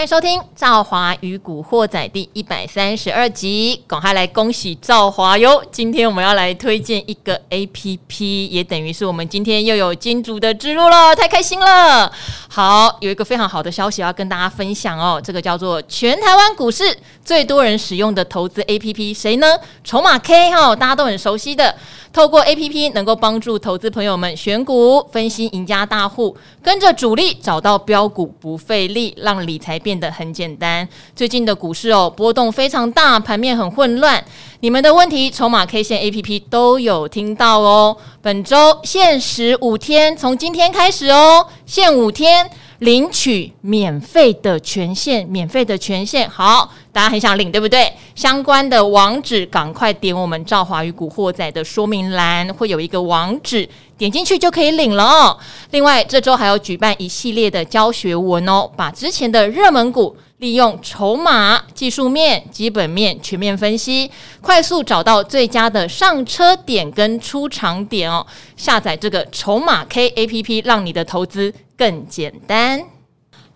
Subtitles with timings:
[0.00, 5.62] 欢迎收听《赵华与古惑仔》第一百三十二集，赶快来恭喜赵华哟！
[5.70, 12.10] 今天我们要来推荐一个 APP，也等于是我们今天又有金主的之路了，太开心了！
[12.48, 19.46] 好，有一个非常好的消息要跟大家分享哦，这个叫做全台湾股市最多人使用的投资 APP，谁呢？
[19.84, 21.76] 筹码 K 哈，大家都很熟悉的。
[22.12, 30.88] 透过 APP 能够帮助投资朋友们选股、分析赢家大户，跟着主力找到标股不费力，让理财变变得很简单。
[31.16, 34.24] 最近的股市哦，波动非常大，盘面很混乱。
[34.60, 37.96] 你们的问题，筹码 K 线 APP 都有听到哦。
[38.22, 42.48] 本周限时五天，从今天开始哦，限五天。
[42.80, 47.92] 领取免费的权限，免费的权限，好，大家很想领，对不对？
[48.14, 53.68] 相关的网址，赶快点我们赵华与古惑仔的说明栏，会有一个网址，
[54.00, 55.38] 点进去就可以领了哦。
[55.72, 68.26] 另外，这周还要举办一系列的教学文哦，把之前的热门股利用筹码、技术面、基本面全面分析，快速找到最佳的上车点跟出场点哦。
[68.56, 71.52] 下载这个筹码 K APP，让你的投资。
[71.76, 72.99] 更简单。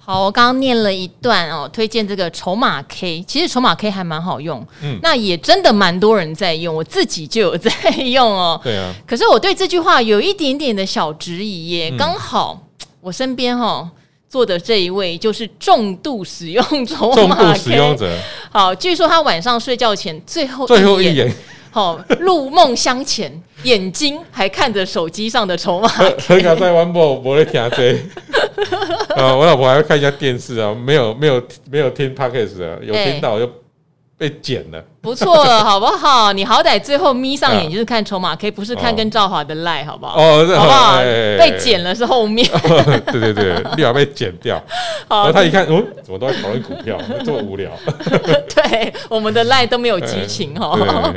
[0.06, 3.24] 好，我刚刚念了一段哦，推荐这个筹码 K。
[3.26, 8.60] 其实筹码 K 还蛮好用，嗯，那也真的蛮多人在用，我自己就有在用哦。
[8.62, 8.94] 对啊。
[9.06, 11.90] 可是我对这句话有一点点的小质疑耶。
[11.96, 12.60] 刚、嗯、好
[13.00, 13.90] 我身边哈、哦、
[14.28, 18.18] 坐的这一位就是重度使用筹码 K，重度使用者。
[18.52, 21.34] 好，据说他晚上睡觉前最后最后一眼。
[21.70, 25.88] 好，入梦乡前，眼睛还看着手机上的筹码。
[26.60, 27.98] 在玩播，我在听这。
[29.16, 33.50] 啊， 我老婆还要看一下电视啊，没有没有没有听 Podcast 啊，有听到就。
[34.16, 36.32] 被剪了，不错了，好不好？
[36.32, 40.14] 你好歹最后眯上眼就是看筹码 K，不是看跟赵华的赖，好不好？
[40.16, 40.98] 哦，好不好？
[41.00, 42.48] 被剪了是后面，
[43.10, 44.54] 对对对，立马被剪掉。
[45.10, 47.68] 然后他一看，嗯，怎么都在讨论股票，这么无聊。
[48.54, 51.12] 对，我们的赖都没有激情哦，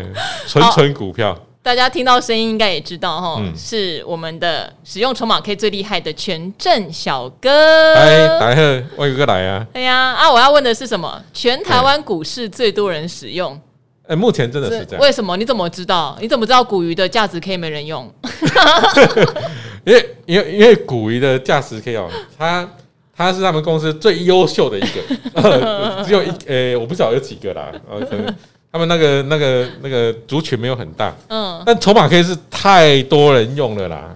[0.47, 1.37] 纯纯股票。
[1.67, 7.93] 大家听到声音应该也知道哈，嗯、是我们的使用筹码 K 最厉害的权证小哥。
[7.93, 9.67] 哎，大家好，我有个来啊。
[9.73, 11.21] 对呀，啊，我要问的是什么？
[11.33, 13.53] 全台湾股市最多人使用？
[14.03, 15.01] 哎、欸，目前真的是这样。
[15.01, 15.35] 为什么？
[15.35, 16.17] 你怎么知道？
[16.21, 18.09] 你怎么知道股鱼的价值 K 没人用？
[19.83, 22.65] 因为因为因为古鱼的价值 K 哦，他
[23.13, 25.01] 他是他们公司最优秀的一个，
[25.43, 28.33] 呃、只有一呃、欸，我不知道有几个啦，呃，可能。
[28.71, 34.15] 他们那个、那个、那个族群没有很大，嗯，但筹码 K 是太多人用了啦。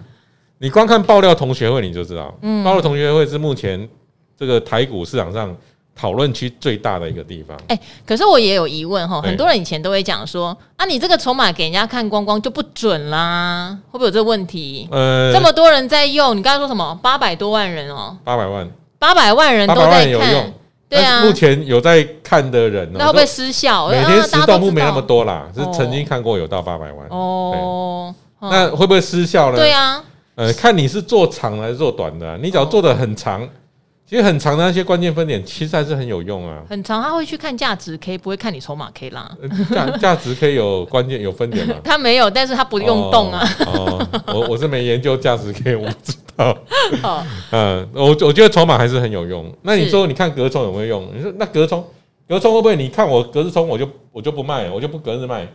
[0.60, 3.90] 你光看爆料同学会你就知道，嗯，爆料同学会是目前
[4.38, 5.56] 这个台股市场上
[5.96, 7.58] 讨论区最大的一个地方。
[7.68, 14.88] 哎，可是我也有疑问哈，很多人以前都会讲说，啊，你这个筹码给人家看光光就不准啦，会不会有这个问题？
[14.92, 17.00] 呃，这么多人在用，你刚才说什么？
[17.02, 18.70] 八百多万人哦，八百万，
[19.00, 20.54] 八百万人都在看。
[20.92, 23.88] 对啊，目前有在看的人，那会不会失效？
[23.88, 28.14] 每天十动不没那么多啦，是曾经看过有到八百万哦。
[28.42, 29.58] 那会不会失效呢？
[29.58, 30.04] 对啊，
[30.36, 33.48] 呃，看你是做长还是做短的，你只要做的很长。
[34.10, 36.62] 其实很长的那些关键分点，其实还是很有用啊。
[36.70, 39.32] 很长，他会去看价值 K，不会看你筹码 K 啦。
[39.74, 41.76] 价 价值 K 有关键有分点吗？
[41.86, 43.48] 他没有，但是他不用动啊。
[43.68, 46.31] 哦，哦，我我是没研究价值 K，我不知道。
[47.02, 49.52] 好， 嗯，我我觉得筹码还是很有用。
[49.62, 51.08] 那你说，你看隔冲有没有用？
[51.16, 51.84] 你说那隔冲，
[52.28, 52.76] 隔冲会不会？
[52.76, 55.48] 你看我隔日冲，我就我就不卖，我就不隔日卖。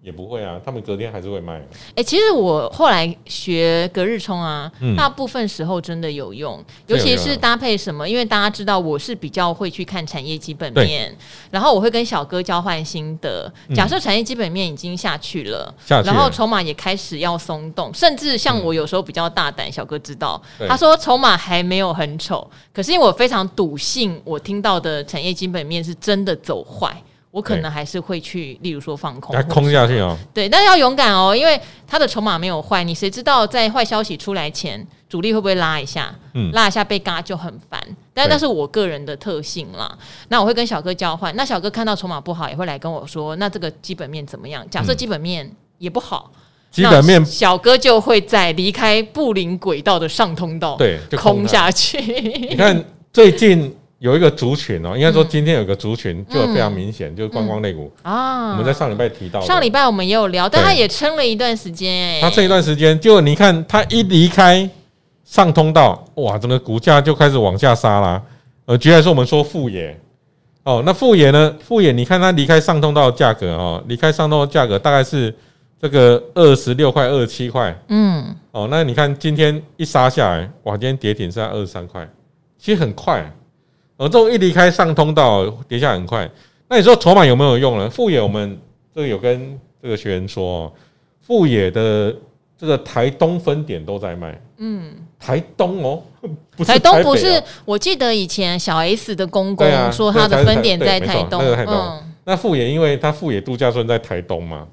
[0.00, 1.54] 也不会啊，他们隔天还是会卖。
[1.58, 11.14] 哎、欸，其实我后来学隔日冲啊，嗯、大部分时候真的有用，尤其是搭配什么，因为大家知道我是比较会去看产业基本面，
[11.50, 13.52] 然后我会跟小哥交换心得。
[13.74, 26.96] 假设产业基本面已经下去了，嗯、然后筹码也开始要松动，甚至像我有时候比较大胆，小哥知道，嗯、他说筹码还没有很丑，可是因为我非常笃信，我听到的产业基本面是真的走坏。
[27.30, 30.16] 我可能还是会去，例如说放空，空下去哦。
[30.32, 32.82] 对，但是要勇敢哦，因为它的筹码没有坏。
[32.82, 36.14] 你谁知道在坏消息出来前，主力会不会拉一下？
[36.32, 37.78] 嗯，拉一下被嘎就很烦。
[38.14, 39.96] 但是那是我个人的特性啦。
[40.28, 44.68] 那我会跟小哥交换，那小哥看到筹码不好，也会来跟我说，那这个基本面怎么样？
[44.70, 46.32] 假设基本面也不好，
[46.70, 52.00] 基本面小哥就会在离开布林轨道的上通道，对，就，空下去。
[52.48, 52.82] 你看
[53.12, 53.76] 最近。
[53.98, 58.50] 有一个族群哦，应该说今天有一个族群就非常明显，就是观光类股啊。
[58.52, 62.20] 我们在上礼拜提到，上礼拜我们也有聊，但他也撑了一段时间。
[62.20, 64.68] 他这一段时间，就你看他一离开
[65.24, 68.22] 上通道，哇，整个股价就开始往下杀啦。
[68.66, 69.98] 呃，举例来说，我们说富野
[70.62, 71.56] 哦，那富野呢？
[71.60, 75.34] 富野，你看它离开上通道的价格哦，离开上通道的价格大概是
[75.80, 77.76] 这个二十六块、二十七块。
[77.88, 82.08] 嗯，哦，那你看今天一杀下来，哇，今天跌停是在二十三块，
[82.58, 83.28] 其实很快。
[83.98, 86.26] 而这种一离开上通道，跌下很快。
[86.68, 87.90] 那你说筹码有没有用呢？
[87.90, 88.58] 富野我们
[88.94, 90.72] 这个有跟这个学员说，
[91.20, 92.14] 富野的
[92.56, 94.40] 这个台东分点都在卖。
[94.58, 96.02] 嗯，台东哦，
[96.56, 97.42] 不是台东不是？
[97.64, 101.42] 我记得以前小 S 的公公说他的分点在台东。
[101.42, 104.66] 嗯，那富野因为他富野度假村在台东嘛。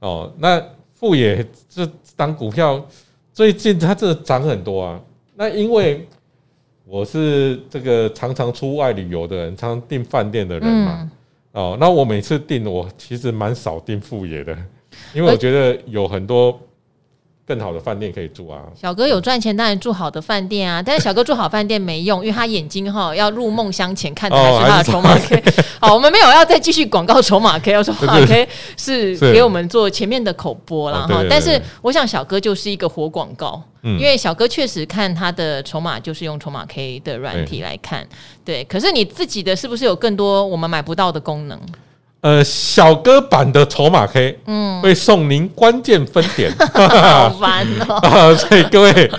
[0.00, 0.62] 哦，那
[0.94, 2.82] 富野这当股票
[3.32, 5.00] 最近它这涨很多啊。
[5.34, 6.06] 那因为
[6.84, 10.98] 我是这个常常出外旅游的人，常常订饭店的人嘛。
[11.00, 11.10] 嗯、
[11.52, 14.56] 哦，那我每次订，我其实蛮少订副业的，
[15.14, 16.58] 因为我觉得有很多。
[17.46, 18.62] 更好的饭店可以住啊！
[18.74, 20.82] 小哥有赚钱，当然住好的饭店啊。
[20.82, 25.42] 但是小哥住好饭店没用， 因为他眼睛哈要入梦乡前看的还是他的筹码 K。
[25.78, 28.48] 好，我们没有要再继续广告筹码 K，要说筹码 K
[28.78, 31.22] 是给我们做前面的口播啦哈。
[31.28, 38.06] 但是我想小哥就是一个活广告，因为小哥确实看他的筹码就是用筹码 K 的软体来看。
[38.42, 41.60] 对，可是你自己的是不是有更多我们买不到的功能？
[42.24, 48.34] 呃，小哥版的筹码 K，嗯，会送您关键分点， 好烦哦、 啊。
[48.34, 49.10] 所以各位，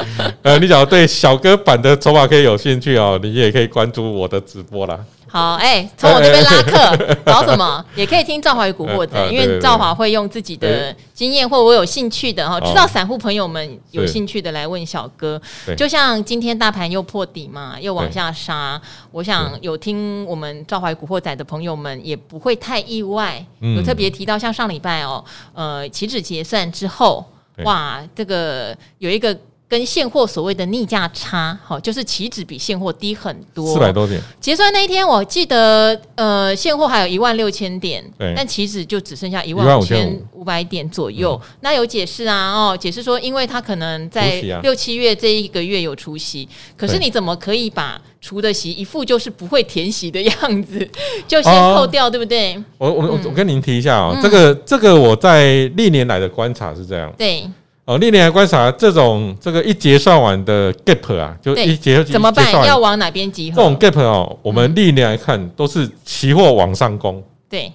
[0.41, 4.97] 呃，你只要对小哥版的筹码 K 有兴趣哦，你也可以关注我的直播啦。
[5.35, 7.85] 好，哎、欸，从我这边拉客， 搞什么？
[7.93, 15.41] 也可以听赵华与古惑仔，因为赵华会用自己的经验，或我有兴趣的哈，知道散户朋友们有兴趣的来问小哥。
[15.75, 23.45] 就像今天大盘又破底嘛，又往下杀，我想有听我们赵华与古惑仔的朋友们也不会太意外。
[23.59, 25.21] 有特别提到，像上礼拜哦，
[25.53, 27.25] 呃，期指结算之后，
[27.65, 29.37] 哇，这个有一个。
[29.67, 34.21] 跟现货所谓的逆价差，好，就是期指比现货低很多，四百多点。
[34.39, 38.31] 结算那一天，我记得，呃，现货还有一万六千点，对。
[38.35, 41.39] 但期指就只剩下一万五千五百点左右。
[41.43, 50.87] 嗯、那有解释啊，哦，解释说，因为他可能在六七月这一个月有除息，啊、可是你怎么可以把除的息一副就是不会填息的样子，
[51.27, 52.55] 就先扣掉，哦、对不对？
[52.77, 57.49] 我我我跟您提一下啊、哦，嗯、这个这个我在历年来的观察是这样，对。
[57.85, 62.51] 哦，历年来观察这种这个一结算完的 gap 啊，就一结怎么办？
[62.65, 63.57] 要往哪边集合？
[63.57, 67.23] 这种 gap 哦，我们历年来看都是期货往上攻。
[67.47, 67.71] 对，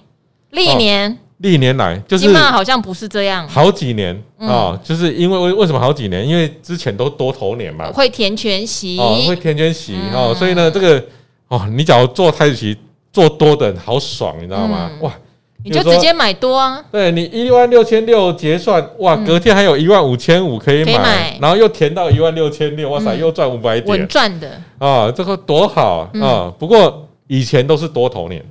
[0.49, 3.47] 历年历年来就是起码好像不是这样。
[3.47, 6.27] 好几年啊，就是因为为为什么好几年？
[6.27, 11.01] 因为之前都多头年嘛，会填全息哦，会填全息哦，所以呢，这个
[11.47, 12.77] 哦，你只要做台指期
[13.13, 14.91] 做多的好爽，你知道吗？
[14.99, 15.13] 哇！
[15.63, 16.83] 你就直接买多啊！
[16.91, 25.11] 对，你一万六千六结算，哇，隔天还有一万五千五可以买，然后又填到一万六千六，哇塞，又赚五百点，稳赚的啊！
[25.11, 26.51] 这个多好啊！
[26.57, 28.43] 不过以前都是多头年，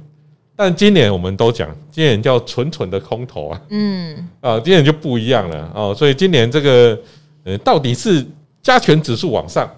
[0.54, 3.60] 但今年我们都讲，今年叫纯纯的空头啊！
[3.70, 5.92] 嗯啊，今年就不一样了啊！
[5.92, 6.96] 所以今年这个
[7.44, 8.24] 呃，到底是
[8.62, 9.68] 加权指数往上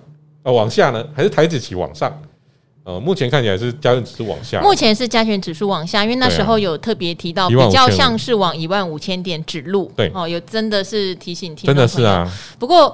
[0.43, 2.13] 啊，往下呢，还是台指期往上？
[2.85, 4.61] 呃，目前看起来是加权指数往下。
[4.61, 9.91] 目前是加权指数往下，因为那时候有特别提到，比较像是往一万五千点指路。
[9.97, 11.69] 对，哦，有真的是提醒听。
[11.69, 12.29] 真的是啊。
[12.59, 12.93] 不过，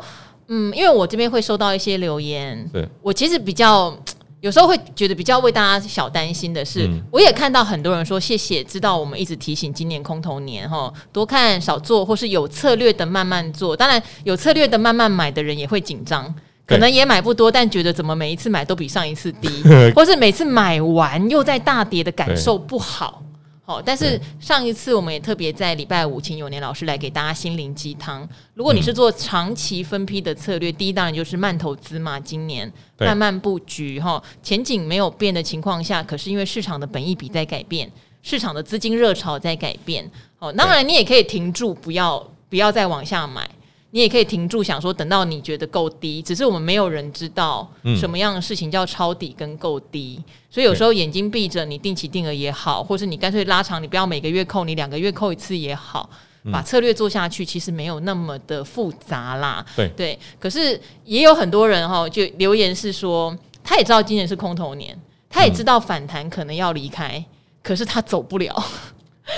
[0.48, 3.96] 嗯，因为我这边会收到一些留言，对我其实比较
[4.40, 13.74] 有时候会觉得比较为大家小担心的是，嗯、我也看到很多人说谢谢，知道我们一直提醒今年空头年哈，多看少做，或是有策略的慢慢做。
[13.74, 16.34] 当然，有策略的慢慢买的人也会紧张。
[16.68, 19.48] 可能也买不多，但觉得怎么每一次买都比上一次低，
[19.96, 23.22] 或是每次买完又在大跌的感受不好。
[23.64, 28.26] 好，但是上一次我们也特别在礼拜五请永年老师来给大家心灵鸡汤。
[28.54, 37.90] 如果你是做长期分批的策略，第一当然就是慢投资嘛，今年慢慢布局哈，前景没有变的情况下，可是因为市场的本意比在改变，
[38.22, 40.10] 市场的资金热潮在改变。
[40.38, 43.46] 好，当然你也可以停住，不要不要再往下买。
[43.90, 47.66] 你也可以停住，想说等到你觉得够低，只是我们没有人知道
[47.98, 56.10] 什么样的事情叫抄底跟够低，嗯、所以有时候眼睛闭着，你定期定额也好，或是你干脆拉长，你不要每个月扣，你两个月扣一次也好，
[56.52, 59.64] 把策略做下去，其实没有那么的复杂啦。
[59.74, 64.94] 对对，可是也有很多人哈，就留言是说，他也知道今年是空头年，
[65.30, 67.24] 他也知道反弹可能要离开，
[67.62, 68.54] 可是他走不了，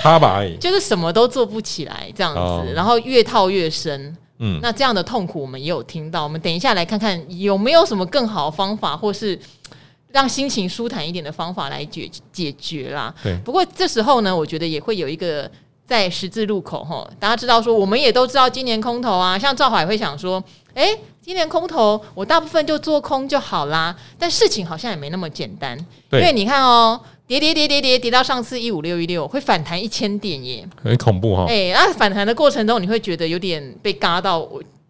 [0.01, 4.17] 他吧， 就是什么都做不起来这样子，哦、然后越套越深。
[4.43, 9.39] 嗯，那这样的痛苦我们也有听到，我们等一下来看看有没有什么更好的方法，或是
[10.09, 13.13] 让心情舒坦一点的方法来解解决啦。
[13.21, 15.49] 对，不过这时候呢，我觉得也会有一个
[15.85, 20.43] 在十字路口哈，大家知道说，我们也都知道今年空头啊，像赵华也会想说，
[20.73, 25.77] 哎、欸，今年空头我大部分就做空就好啦，但事情好像也没那么简单，
[26.11, 26.99] 因为你看哦。
[27.31, 31.45] 跌跌跌跌跌跌到上次一五六一六，会反弹一千点耶，很恐怖哈、哦。
[31.47, 34.45] 哎、欸，那反弹的过程中，你会觉得有点被嘎到，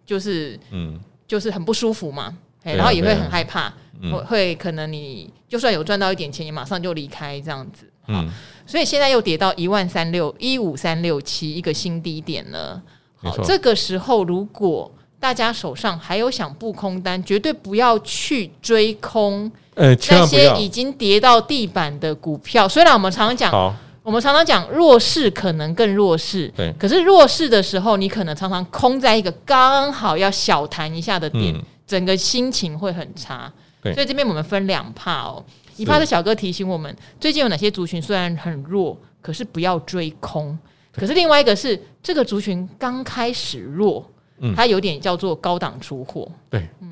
[0.07, 2.35] 就是嗯，就是很不舒服嘛。
[2.63, 3.71] 啊、然后也会很害怕，
[4.01, 7.85] 会、啊、会可能你就算有赚到一点钱，也马上就离开这样子。
[8.07, 8.27] 嗯，
[8.65, 12.81] 所以现在又跌到一万三六一五三六七一个新低点了。
[13.17, 19.51] 好，这个时候如果大家手上还有想布空单，绝对不要去追空。
[19.81, 26.71] 呃，那些已经跌到地板的股票，虽然我们常常讲，我们常常讲弱势可能更弱势，对。
[26.77, 33.51] 可是弱势的时候，你可能常常空在一个刚好要小弹一下的点，嗯、整个心情会很差。
[33.81, 33.91] 对。
[33.95, 35.43] 所以这边我们分两怕哦，
[35.77, 40.55] 一怕是小哥提醒我们，最近有哪些族群虽然很弱，可是不要追空。
[40.95, 44.05] 可是另外一个是这个族群刚开始弱，
[44.37, 46.31] 嗯，它有点叫做高档出货。
[46.51, 46.91] 对，嗯。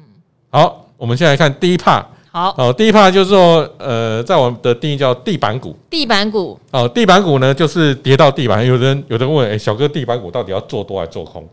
[0.50, 2.04] 好，我们先来看第一怕。
[2.32, 5.76] 好哦，第一 part 就是说，呃，在我们的定义叫地板股。
[5.90, 8.66] 地板股哦，地板股呢，就是跌到地板。
[8.66, 11.48] 有人有人问，哎、欸，小哥，地板股到底要做多还是做空？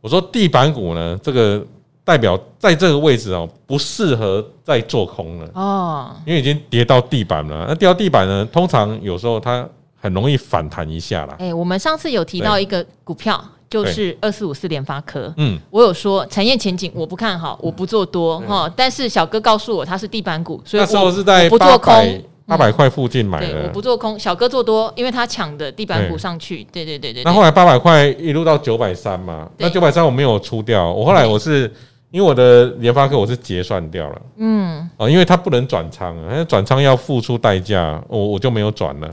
[0.00, 1.64] 我说，地板股呢，这个
[2.04, 7.66] 代表在这个位置哦，不适合再做空了哦，因为已经跌到地板了。
[7.68, 9.66] 那跌到地板呢，通常有时候它
[9.98, 11.36] 很容易反弹一下啦。
[11.38, 13.42] 哎、欸，我们上次有提到一个股票。
[13.70, 22.22] 就是二四五四联发科，嗯，我有说产业前景我不看好，我不做多哈，但是小哥告诉我它是地板股，所以那时候是在不做空。
[22.46, 27.22] 八百块附近买的，我不做空，小哥做多，因为他抢的地板股上去，对对对对。
[27.22, 31.72] 那后来八百块一路到九百三嘛，那九百三我没有出掉，我后来我是
[32.10, 39.08] 因为我的联发科我是结算掉了，嗯，哦，因为它不能转仓，因为转仓要付出代价，我我就没有转了，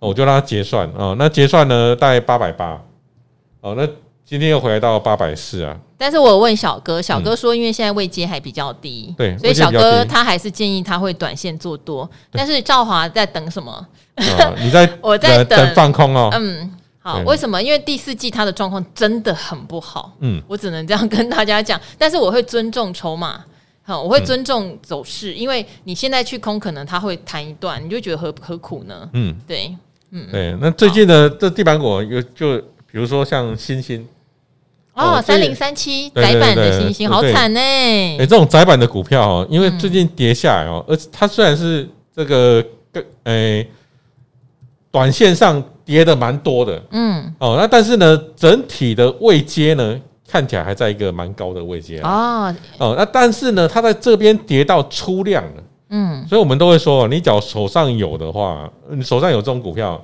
[0.00, 0.88] 我就让它结算。
[0.98, 2.76] 啊，那结算呢大概八百八。
[3.60, 3.86] 哦，那
[4.24, 5.76] 今天又回来到八百四啊！
[5.98, 12.08] 但是我问小哥，小哥说，因为现在位阶还比较低，对，所以小哥他还是建议他会短线做多。
[12.30, 13.86] 但是赵华在等什么？
[14.62, 16.30] 你在 我在等放空哦。
[16.32, 17.60] 嗯，好，为什么？
[17.62, 20.12] 因为第四季它的状况真的很不好。
[20.20, 21.78] 嗯，我只能这样跟大家讲。
[21.98, 23.44] 但是我会尊重筹码，
[23.82, 29.08] 好，我会尊重走势，因为你现在去空，可能他会弹一段，你就觉得何何苦呢？
[29.12, 29.76] 嗯，对，
[30.12, 30.56] 嗯，对。
[30.60, 32.62] 那最近的这地板股又就。
[32.92, 34.06] 比如说像星星
[34.94, 37.60] 哦，三零三七窄板的星星好惨呢。
[37.60, 42.62] 哎，这种窄板的股票哦，因为最近跌下来哦，而它虽然是这个
[43.24, 43.66] 诶，
[44.90, 52.54] 短线上跌的蛮多的，嗯，哦，那但是呢，整体的位阶呢，看起来还在一个蛮高的位阶哦。
[52.78, 59.98] 哦，那但是呢，它在这边跌到出量了，嗯，所以我们都会说，你只要手上有的话，你手上有这种股票。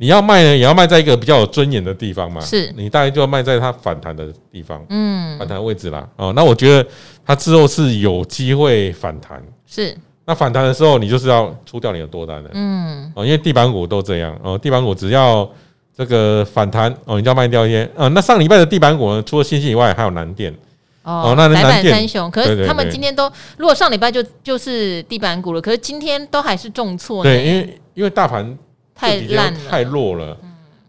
[0.00, 2.40] 你要卖呢，也要卖在一个比较有尊严的地方嘛。
[2.40, 6.08] 是，你大概就要卖在它反弹的地方，嗯，反弹位置啦。
[6.14, 6.88] 哦，那我觉得
[7.26, 9.42] 它之后是有机会反弹。
[9.66, 15.50] 是，那反弹的时候，你就是要出掉你的多单的，嗯，哦，因为地板股都这样，哦，地板股只要
[15.96, 17.90] 这个反弹，哦，你就要卖掉一些。
[17.96, 20.54] 呃，那上礼拜的地板股呢，除了新兴以外，还有南电。
[21.02, 27.24] 哦，那南电三雄，可是他们今天都，如果上礼拜就就是地板股了，可是今天都还是重挫。
[27.24, 28.56] 对，因为因为大盘。
[28.98, 30.36] 太烂太弱了，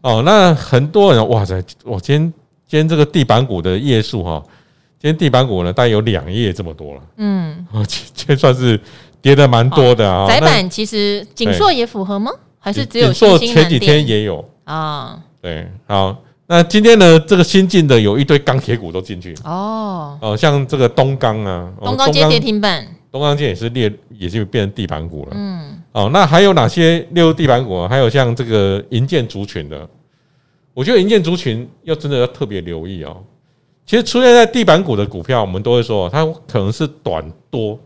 [0.02, 2.34] 哦，那很多人哇塞，我今天
[2.68, 4.44] 今天这个地板股的页数哈，
[5.00, 8.80] 今天地板股呢大概有两页这么多了，嗯，今天算是
[9.22, 10.28] 跌的蛮多的啊。
[10.28, 12.32] 窄板其实景硕也符合吗？
[12.58, 15.20] 还是只有欣兴前几天也有啊？
[15.40, 22.88] 对，好，那今天呢，这个新进的有一堆钢铁股都进去哦，哦，像这个东钢啊，东钢接跌停板。
[23.12, 25.32] 东钢建也是列，也就变成地板股了。
[25.34, 27.88] 嗯，哦，那还有哪些列入地板股？
[27.88, 29.88] 还有像这个银建族群的，
[30.74, 33.24] 我觉得银建族群要真的要特别留意哦。
[33.86, 37.80] 其实出现在地板股的股票，我们都会说它可能是短多。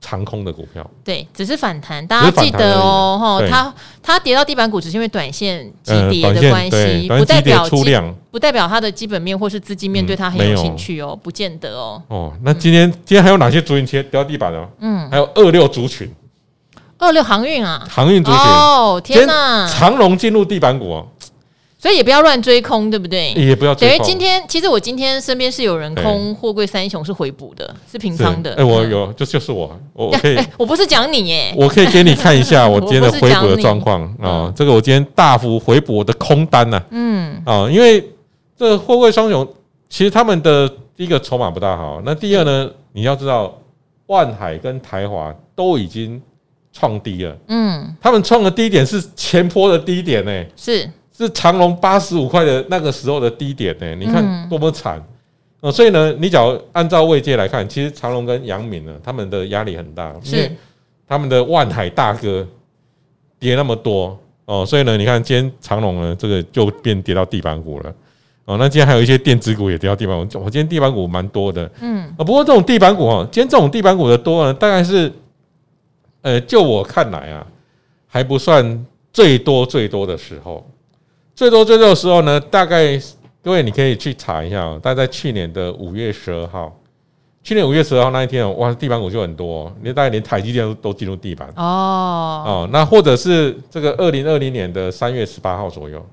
[0.00, 12.00] 长空的股票，对，只是反弹，大家记得哦，哈，它它跌到地板股，只是因为短线急跌的关系，不代表出量，不代表它的基本面或是资金面对它很有兴趣哦，不见得哦。
[12.08, 14.68] 哦，那今天今天还有哪些族群跌掉地板的？
[14.80, 16.08] 嗯，还有二六族群，
[16.98, 18.40] 二六航运啊，航运族群。
[18.40, 21.06] 哦，天哪，长龙进入地板股哦。
[21.80, 23.32] 所以也不要乱追空，对不对？
[23.34, 23.98] 也不要追空。
[23.98, 28.52] 等于今天，其实我今天身边是有人空货柜三雄是回补的，是平仓的。
[28.56, 30.36] 哎，我有，就就是我，我可以。
[30.58, 34.52] 我不是讲你耶，我可以给你看一下 我今天的回补的状况啊。
[34.56, 38.04] 这个我今天大幅回补我的空单呐，嗯啊，因为
[38.56, 39.46] 这货柜双雄
[39.88, 43.56] 其实他们的第一个筹码不大好，那第二呢，你要知道
[44.06, 46.20] 万海跟台华都已经
[46.72, 50.90] 创低了，嗯，他们创的低点是前坡的低点呢，是。
[51.18, 53.94] 是长隆八十五块的那个时候的低点呢？
[53.96, 55.04] 你看多么惨。
[55.60, 55.72] 哦！
[55.72, 60.56] 所以呢，你只要按照位阶来看，其实长隆跟杨敏呢，他们的压力很大，因为
[61.04, 62.46] 他们的万海大哥
[63.40, 67.92] 跌那么多哦，所以呢，你看今天长隆呢，这个就变跌到地板股了。
[68.44, 72.04] 哦，那今天还有一些电子股也跌到地板股，我今天地板股蛮多的，嗯。
[72.16, 75.12] 啊，不过这种地板股哦，今天这种地板股的多呢，大概是，
[76.22, 77.44] 呃，就我看来啊，
[78.06, 80.64] 还不算最多最多的时候，
[81.38, 83.00] 最多最多的时候呢，大概
[83.44, 86.76] 各位你可以去查一下哦，大概在去年的五月十二号。
[87.44, 96.04] 去年五月十二号那一天哦，哇，地板股就很多，你大概连台积电都都进入地板哦哦，那或者是这个二零二零年的三月十八号左右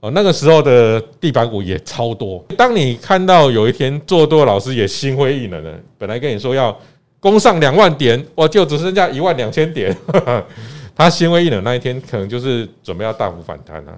[0.00, 2.44] 哦，那个时候的地板股也超多。
[2.58, 6.76] 当你看到有一天做多的老师也心灰意冷了，本来跟你说要
[7.20, 9.96] 攻上两万点，哇，就只剩下一万两千点，
[10.92, 13.96] 他心灰意冷那一天，可能就是准备要大幅反弹了。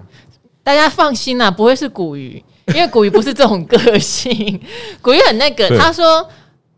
[0.63, 4.59] 大家放心啦，不会是股鱼，因为股鱼不是这种个性，
[5.01, 6.27] 股鱼很那个，他说。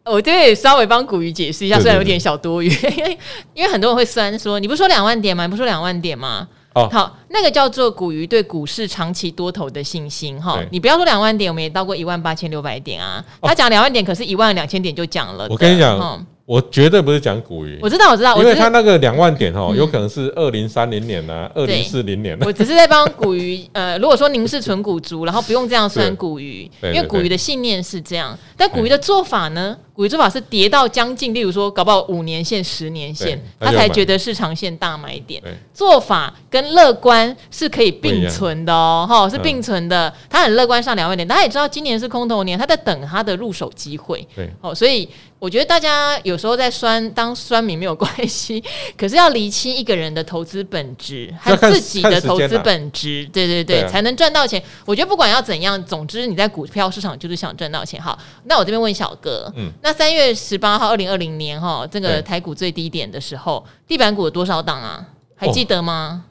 [0.03, 3.19] 我这边也稍微帮股鱼解释一下，虽然有点小多余，因为
[3.53, 5.45] 因为很多人会酸说，你不是说两万点吗？
[5.45, 6.47] 你不是说两万点吗？
[6.73, 10.59] 哦，好，那个叫做股鱼对股市长期多头的信心哈。
[10.71, 13.23] 你不要说两万点，我们也到过一万八千六百点啊。
[13.43, 15.45] 他讲两万点，可是一万两千点就讲了。
[15.51, 16.25] 我跟你讲。
[16.51, 22.37] 我绝对不是讲股鱼，我知道，我知道，因为他那个两万点哦，有可能是二零三零年啊，二零四零年。
[22.41, 29.77] 我只是在帮股鱼， 呃，如果说您是纯股族，然后不用这样算股鱼，因为股鱼的信念是这样，但股鱼的做法呢？
[29.93, 35.41] 股鱼做法是跌到将近，例如说搞不好五年线、十年线，他才觉得市场线大买点。
[35.73, 40.13] 做法跟乐观是可以并存的哦，哈，是并存的。
[40.29, 44.27] 他很乐观上两万点，大家也知道今年是空头年，他在等他的入手机会。
[44.35, 45.09] 对，哦，所以。
[45.41, 48.63] 我觉得大家有时候在酸当酸民没有关系，
[48.95, 54.61] 可是要厘清一个人的投资本质和自己的投资本质，对对对，才能赚到钱。
[54.85, 57.99] 我觉得不管要怎样，总之你在股票市场就是想赚到钱。
[57.99, 65.05] 好，那我这边问小哥，嗯，那三月十八号，二零二零年哈，这个台股最低点的时候，地板股有多少档啊？
[65.35, 66.23] 还记得吗？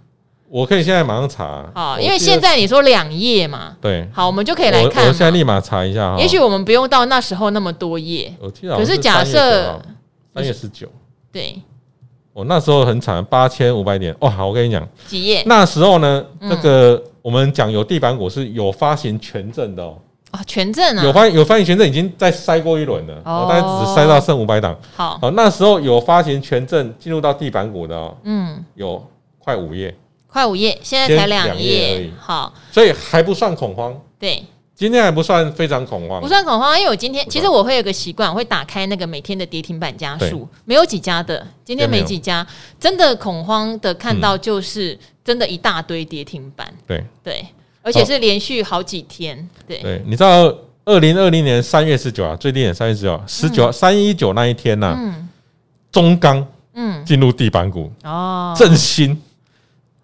[0.49, 5.07] 我可以现在马上查，好，因为现在你说两页嘛，对，好，我们就可以来看。
[5.07, 6.21] 我现在立马查一下哈。
[6.21, 8.33] 也许我们不用到那时候那么多页，
[8.77, 9.81] 可是假设
[10.35, 10.89] 三月十九，
[11.31, 11.63] 对，
[12.33, 14.13] 我那时候很惨，八千五百点。
[14.21, 15.45] 哇，好，我跟你讲，几页？
[15.47, 19.97] 那时候呢，那个我们讲有地板股是有发行权证的哦，
[20.31, 24.77] 啊，权证啊，有发有发行权证已经在筛过一轮了，哦，大概只筛到剩五百档。
[24.95, 29.05] 好，好，那时候有发行权证进入到地板股的哦，嗯，有
[29.39, 29.95] 快五页。
[30.33, 32.13] 快五页，现在才两页而已。
[32.17, 33.93] 好，所以还不算恐慌。
[34.17, 34.45] 对，
[34.77, 42.47] 今天还不算非常恐慌，不算恐慌，因为我今天其实我会有个习惯，我会打开那个每天的跌停板家数，没有几家的，今天没几家
[42.79, 46.73] 真的恐慌的，看到就是真的一大堆跌停板。
[46.87, 47.05] 对。
[47.25, 47.45] 对，
[47.83, 49.49] 而且是连续好几天。
[49.67, 54.97] 对对，你知道二零二零年三月十九啊，最低点三月十九，十九三一九那一天呢，
[55.93, 59.21] 中钢嗯进入地板股哦，振兴。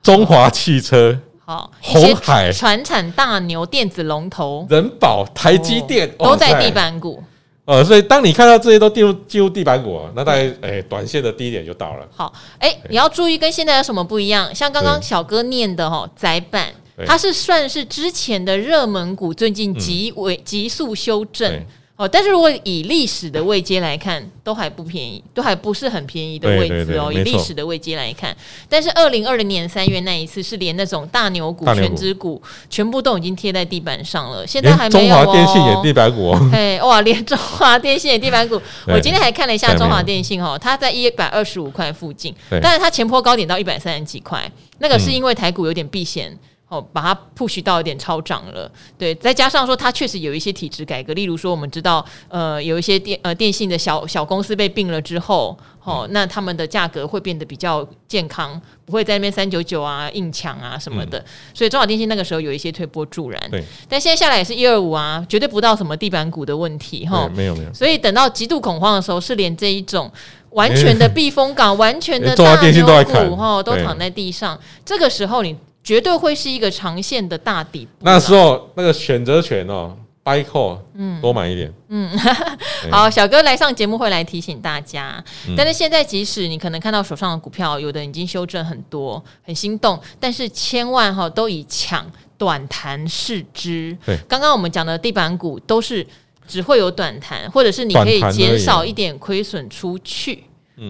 [0.03, 7.21] 中华汽车，好，鸿海，船产大牛，电子龙头，人保，台积电都在地板股。
[7.65, 12.07] 呃，所以当你看到这些都进入进入地板股，那大概诶，短线的低点就到了。
[12.15, 14.55] 好，诶，你要注意跟现在有什么不一样？
[14.55, 16.69] 像刚刚小哥念的哈，窄板，
[17.05, 21.63] 它是算是之前的热门股，最近急尾急速修正。
[21.99, 27.11] 哦，但是如果以历史的位阶来看，都还不便宜，都还不是很便宜的位置哦。
[27.11, 28.37] 以历史的位阶来看，
[28.69, 35.25] 但是二零二零年三月那一次是连那种大牛股、全指股全部都已经贴在地板上了，现在还没有哦。
[35.25, 38.61] 中华电信也地板股哦， 哎哇，连中华电信也地板股。
[38.89, 46.39] 我今天还看了一下中华电信哦，它在一百二十五块附近，但是它前坡高点到一百三十几块，那个是因为台股有点避险。
[46.69, 61.25] 哦，把它 push 到有点超涨了，对，再加上说它确实有一些体制改革，例如说我们知道，呃，有一些电呃电信的小小公司被并了之后，哦，那他们的价格会变得比较健康，不会在那边三九九啊硬抢啊什么的，嗯、
[61.55, 70.11] 所以中小电信那个时候有一些推波助澜，对，但现在下来也是一二五啊，绝对不到什么地板股的问题哈，没有没有，所以等到极度恐慌的时候，是连这一种
[70.51, 75.57] 完全的 避风港、完全的大牛股哈都躺在地上，这个时候你。
[75.87, 77.93] 绝对会是一个长线的大底部。
[78.01, 81.73] 那时候那个选择权哦，buy call，嗯，多买一点。
[81.91, 82.11] 嗯，
[82.91, 85.23] 好，小哥来上节目会来提醒大家。
[85.57, 92.05] 但是现在即使你可能看到手上的股票有的已经修正很多，很心动，但是千万哈都以抢
[92.37, 93.97] 短弹视之。
[94.05, 96.05] 对，刚刚我们讲的地板股都是
[96.49, 100.43] 只会有短弹，或者是你可以减少一点亏损出去。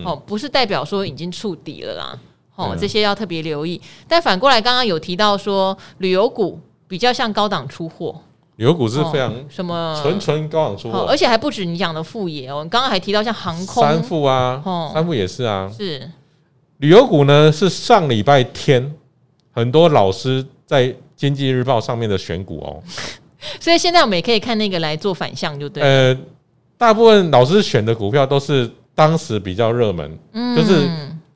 [0.06, 2.18] 哦，不是代表说已经触底了啦。
[2.56, 3.80] 哦，这些要特别留意。
[4.08, 8.20] 但反过来，刚刚有提到说，旅游股比较像高档出货。
[8.56, 12.66] 旅游股是非常什么纯纯高档出货，而且还不止你讲的副业哦。
[12.70, 14.62] 刚刚还提到像航空、三副啊，
[14.94, 15.70] 三副也是啊。
[15.76, 16.10] 是
[16.78, 18.94] 旅游股呢，是上礼拜天
[19.52, 22.82] 很多老师在经济日报上面的选股哦。
[23.60, 25.82] 所以现在我们也可以看那个来做反向，就对。
[25.82, 26.18] 呃，
[26.78, 30.88] 大部分老师选的股票都是当时比较热门，嗯，就是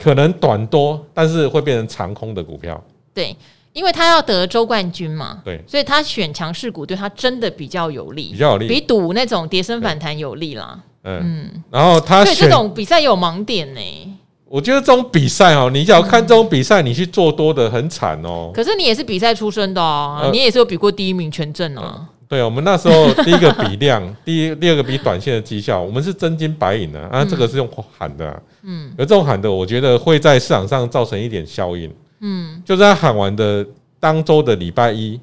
[0.03, 2.83] 可能短多，但是会变成长空的股票。
[3.13, 3.37] 对，
[3.73, 10.81] 因为他要得周冠军嘛，对，所以他选强势股对他真的比较有利，比较有利，比赌那种跌升反弹有利啦。
[11.03, 14.09] 嗯，嗯，然后他对这种比赛有盲点呢、欸。
[14.47, 18.51] 我觉得这种比赛哦，你只要看这种比赛，你去做多的很惨哦。
[18.53, 22.09] 可是你也是比赛出身的哦，你也是有比过第一名权证啊。
[22.31, 27.25] 对，我们那时候第一个比量， 第一第二个比短线的绩效，我们是真金白银的啊。
[27.25, 33.67] 这个是用喊的，嗯，而这种喊的，我觉得会在市场上造成一点效应，嗯，就是他喊完的
[33.99, 35.21] 当周的礼拜一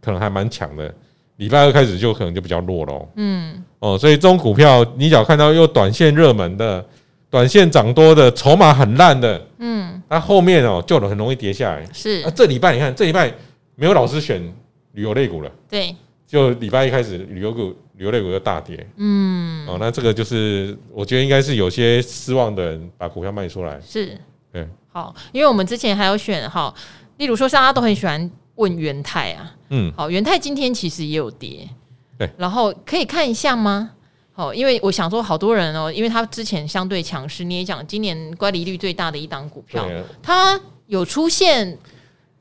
[0.00, 0.94] 可能还蛮强的，
[1.38, 6.84] 礼拜二开始就可能就比较弱了，嗯，哦，所以这种股票你只要看到又短线热门的。
[7.28, 11.84] 短线涨多的，筹码很烂的，嗯，那后面哦就很容易跌下来。
[11.92, 12.22] 是。
[12.24, 13.30] 啊，这礼拜你看，这礼拜
[13.74, 14.40] 没有老师选
[14.92, 15.94] 旅游类股了，对，
[16.26, 24.18] 就礼拜一开始旅游股、旅游类股又大跌，嗯，哦，那这个就是我觉得应该是有些失望的人把股票卖出来，是，
[24.52, 26.74] 对，好，因为我们之前还有选哈，
[27.18, 31.68] 例如说，大家都很喜欢问元泰啊，嗯，好，元泰今天其实也有跌，
[32.18, 33.92] 对，然后可以看一下吗？
[34.32, 39.88] 好，因为我想说，好多人哦，因为他之前相对强势，你也讲今年乖离率最大的一档股票，
[40.22, 41.78] 它有出现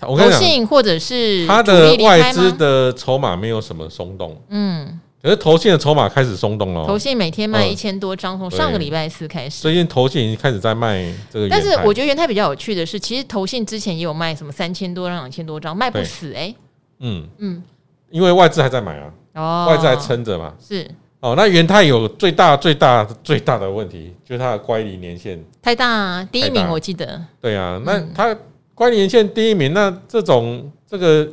[0.06, 16.54] 投信或者是它的外资的筹码没有什么松动，嗯，可是投信的筹码开始松动了，投信每天卖一千多张，从上个礼拜四开始，最近投信已经开始在卖这个，但是我觉得元泰比较有趣的是，其实投信之前也有卖什么三千多张、两千多张，卖不死哎，
[17.00, 17.28] 嗯。
[17.40, 17.64] 嗯，
[18.12, 20.88] 因为外资还在买啊，哦，外资还撑着嘛，是。
[21.22, 26.30] 哦，那元泰有最大、最大、最大的问题，就是它的乖离年限太大啊。
[26.32, 28.36] 第一名我记得，对啊，那它
[28.76, 31.28] 乖离年限第一名，那这种这个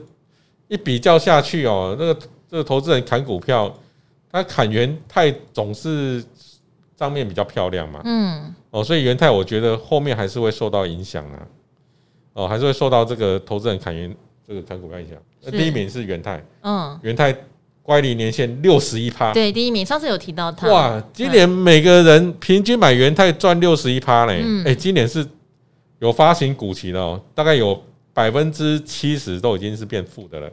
[0.69, 3.71] 一比较下去哦，那个这个投资人砍股票，
[4.31, 6.25] 他砍元泰总是
[6.97, 11.39] 账面比较漂亮嘛，嗯，哦，所以元泰我觉得后面还是会受到影响啊，
[12.33, 15.19] 哦，还是会受到这个投资人砍元这个砍股票影响。
[15.43, 17.37] 那第一名是元泰，嗯，元泰。
[17.85, 20.69] 乖离年限六十一趴，对，第一名，上次有提到他。
[20.69, 25.27] 哇，今年每个人平均买元泰赚六十一趴嘞，哎，今年是
[26.03, 27.81] 有发行股息的哦，大概有
[28.13, 30.51] 百分之七十都已经是变负的了，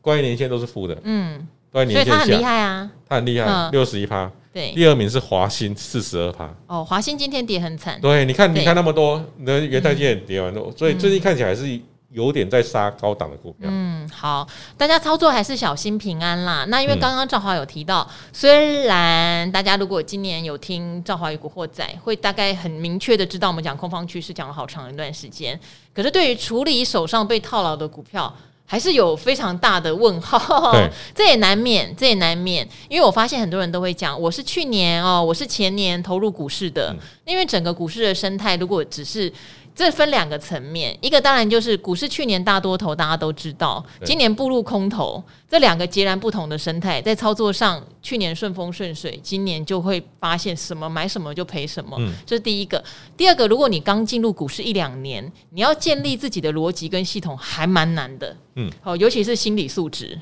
[0.00, 11.78] 关于年限都是负的，嗯，关于年限，所以他很厉害啊，他很厉害，六十一趴，对，第二名是华兴四十二趴，哦，华兴今天跌很惨，对，你看，你看那么多，那元泰今天也跌完了，所以最近看起来是。
[12.10, 13.68] 有点在杀高档的股票。
[13.70, 14.46] 嗯，好，
[14.78, 16.64] 大家操作还是小心平安啦。
[16.68, 25.58] 那因为刚刚赵华有提到，嗯、虽然大家如果今年有听赵华与古惑仔，会大概很明确的知道我们讲空方趋势讲了好长一段时间。
[25.94, 30.72] 可是对于处理手上被套牢的股票，还是有非常大的问号。
[30.72, 32.66] 对， 这也难免，这也难免。
[32.88, 39.30] 因为我发现很多人都会讲，我是去年哦，我是前年投入股市的，嗯、因为整个股市的生态，如果只是。
[39.78, 52.82] 这分两个层面，一个当然就是股市去年大多头，大家都知道，今年步入空头，这两个截然不同的生态，在操作上，去年顺风顺水，今年就会发现什么买什么就赔什么，嗯，这是第一个。
[53.16, 60.20] 第二个，如果你刚进入股市一两年，你要建立自己的逻辑跟系统还蛮难的，嗯，好，尤其是心理素质，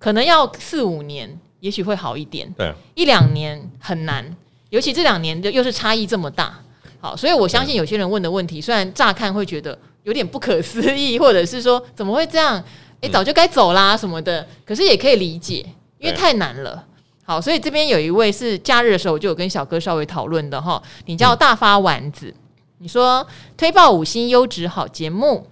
[0.00, 4.36] 可能要四五年，也许会好一点，对，一两年很难，
[4.70, 6.58] 尤其这两年又又是差异这么大。
[7.00, 12.62] 好，所以我相信有些人问的问题，虽然乍看会觉得有点不可思议， 或者是说怎么会这样？
[13.00, 15.64] 诶，早就该走啦什么的，可是也可以理解，
[15.98, 16.84] 因为太难了。
[17.24, 22.32] 好，所以这边有一位是假日的时候我就有跟小哥稍微讨论的哈，你叫大发丸子，
[22.78, 25.46] 你说推爆五星优质好节目。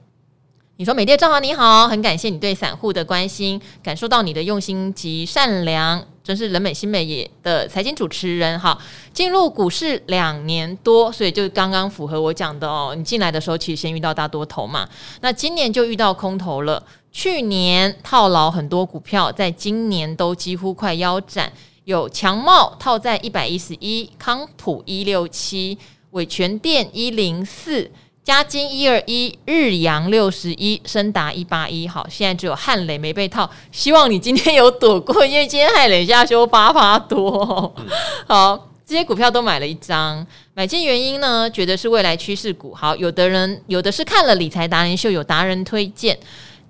[0.76, 8.58] 你说美丽的赵华你好，很感谢你对散户的关心，感受到你的用心及善良，真是人美心美也的财经主持人。
[8.58, 8.76] 哈，
[9.12, 12.94] 进入股市两年多，所以就刚刚符合我讲的哦。
[12.96, 14.88] 你进来的时候其实先遇到大多头嘛，
[15.20, 16.82] 那今年就遇到空头了。
[17.12, 21.52] 去年套牢很多股票，在今年都几乎快腰斩，
[21.84, 25.78] 有强茂套在一百一十一，康普一六七，
[26.10, 27.90] 伟诠电一零四。
[28.24, 37.70] 嘉金一二一，日阳六十一，升达一八一，好，现在只有汉磊没被套，希望你今天有躲过，因为今天汉磊下修八八多。
[37.76, 37.87] 嗯、
[38.26, 41.50] 好，这些股票都买了一张，买进原因呢？
[41.50, 42.72] 觉得是未来趋势股。
[42.74, 46.18] 好，有的人有的是看了理财达人秀，有达人推荐，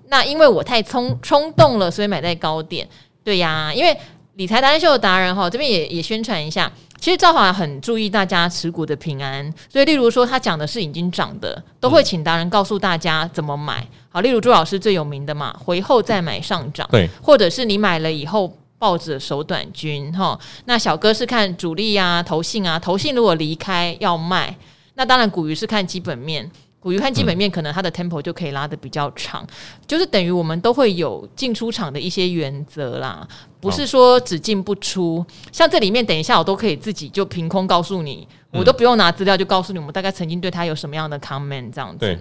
[0.09, 2.85] 那因为我太冲冲动了，所以买在高点。
[3.23, 3.97] 对呀，因为
[4.33, 6.69] 理财达人秀的达人哈，这边也也宣传一下。
[7.05, 13.87] 其实赵华很注意大家持股的平安，所以例如说他讲的是已经涨的，都会请达人告诉大家怎么买。
[14.09, 20.39] 好，例如朱老师最有名的嘛，回后再买上涨，对，或者是你买了以后抱着守短均哈。
[20.65, 24.57] 那小哥是看主力啊、投信啊，投信如果离开要卖，
[24.95, 26.49] 那当然股鱼是看基本面。
[26.85, 29.47] 股鱼看基本面，可能它的 tempo 就可以拉的比较长，嗯、
[29.87, 33.27] 就是等于我们都会有进出场的一些原则啦，
[33.59, 35.25] 不是说只进不出。
[35.51, 41.97] 像这里面，等一下我都可以自己就凭空告诉你，我都不用拿资料就告诉你，我们大概曾经对它有什么样的 comment 这样子。
[41.97, 42.19] 对，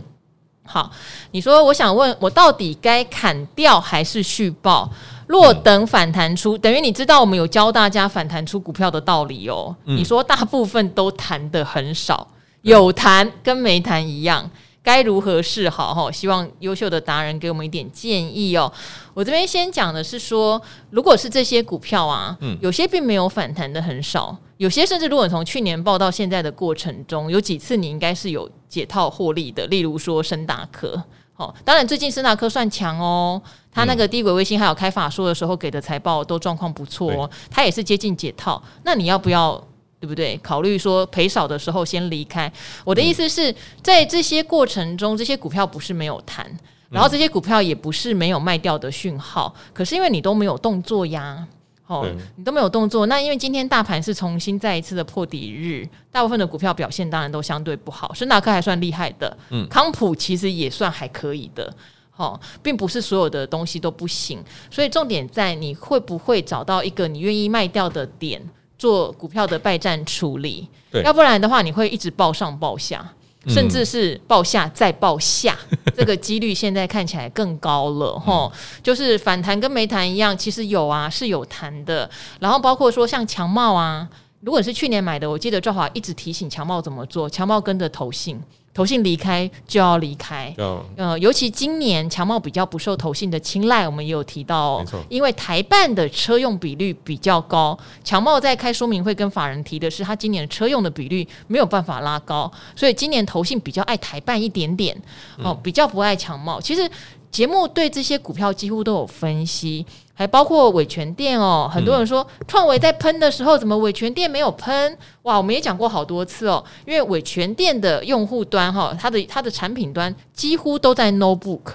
[0.65, 0.91] 好，
[1.33, 4.91] 你说我想问我到底该砍掉还是续报？
[5.27, 9.77] 若等反弹出，等于你知道我们有教大家反弹出股票的道理哦。
[9.85, 12.27] 你说大部分都谈的很少。
[12.65, 14.51] 有谈跟没谈一样，
[14.83, 15.95] 该如何是好？
[15.95, 18.73] 哈，希望优秀的达人给我们一点建议哦。
[19.13, 29.67] 我这边先讲的是说，如果是这些股票啊，嗯，有些并没有反弹的很少，有些甚至如果从去年报到现在的过程中，有几次你应该是有解套获利的。
[29.67, 38.63] 例如说深达科，好，当然最近升达科算强哦，他那个低轨卫星还有开法说的时候给的财报都状况不错哦，他也是接近解套。
[38.85, 39.63] 那你要不要？
[40.05, 40.37] 对不对？
[40.43, 42.53] 考虑说赔少的时候先离开。
[42.85, 46.47] 我的意思是在这些过程中，这些股票不是没有谈，
[46.91, 49.55] 然后这些股票也不是没有卖掉的讯号。
[49.73, 51.47] 可是因为你都没有动作呀，
[51.87, 53.07] 哦，你都没有动作。
[53.07, 58.13] 那因为今天大盘是重新再一次的破底日，大部分的股票表现当然都相对不好。
[58.13, 61.75] 深达科还算厉害的，嗯，康普其实也算还可以的，
[62.17, 64.39] 哦，并不是所有的东西都不行。
[64.71, 68.43] 所以重点在你会不会找到一个你愿意卖掉的点。
[68.79, 70.69] 做股票的败战处理，
[71.05, 73.05] 要不然的话，你会一直报上报下，
[73.49, 75.57] 甚至是报下再报下，
[75.97, 78.51] 这个几率现在看起来更高了哈。
[78.83, 82.09] 就是反弹跟没弹一样，其实有啊，是有弹的。
[82.41, 84.09] 然后包括说像强茂啊，
[84.41, 88.41] 如果是去年买的，我记得赵华一直提醒强茂怎么做，强茂跟着投信。
[88.75, 90.53] 投信离开就要离开，
[90.97, 105.01] 呃，尤其今年强茂比较不受投信的青睐，我们也有提到，哦，因为台办的车用比率比较高，强茂在开说明会跟法人提的是，他今年车用的比率没有办法拉高，所以今年投信比较爱台办一点点，
[105.39, 106.61] 哦，比较不爱强茂。
[106.61, 106.91] 其实
[107.35, 109.85] 节目对这些股票几乎都有分析。
[110.17, 114.97] 还包括伟权店哦，很多人说创维在喷的时候，怎么伟权店没有喷？
[115.23, 121.73] 哇，我们也讲过好多次哦，因为伟权店的用户端哈，它的它的产品端几乎都在 notebook，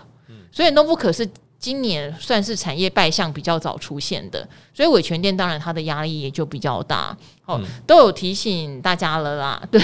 [0.53, 7.17] 所以 notebook 是今年算是产业败象比较早出现的，所以伟权店当然它的压力也就比较大。
[7.45, 9.81] 哦，都有提醒大家了啦， 对，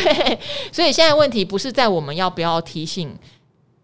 [0.72, 3.14] 所以现在问题不是在我们要不要提醒，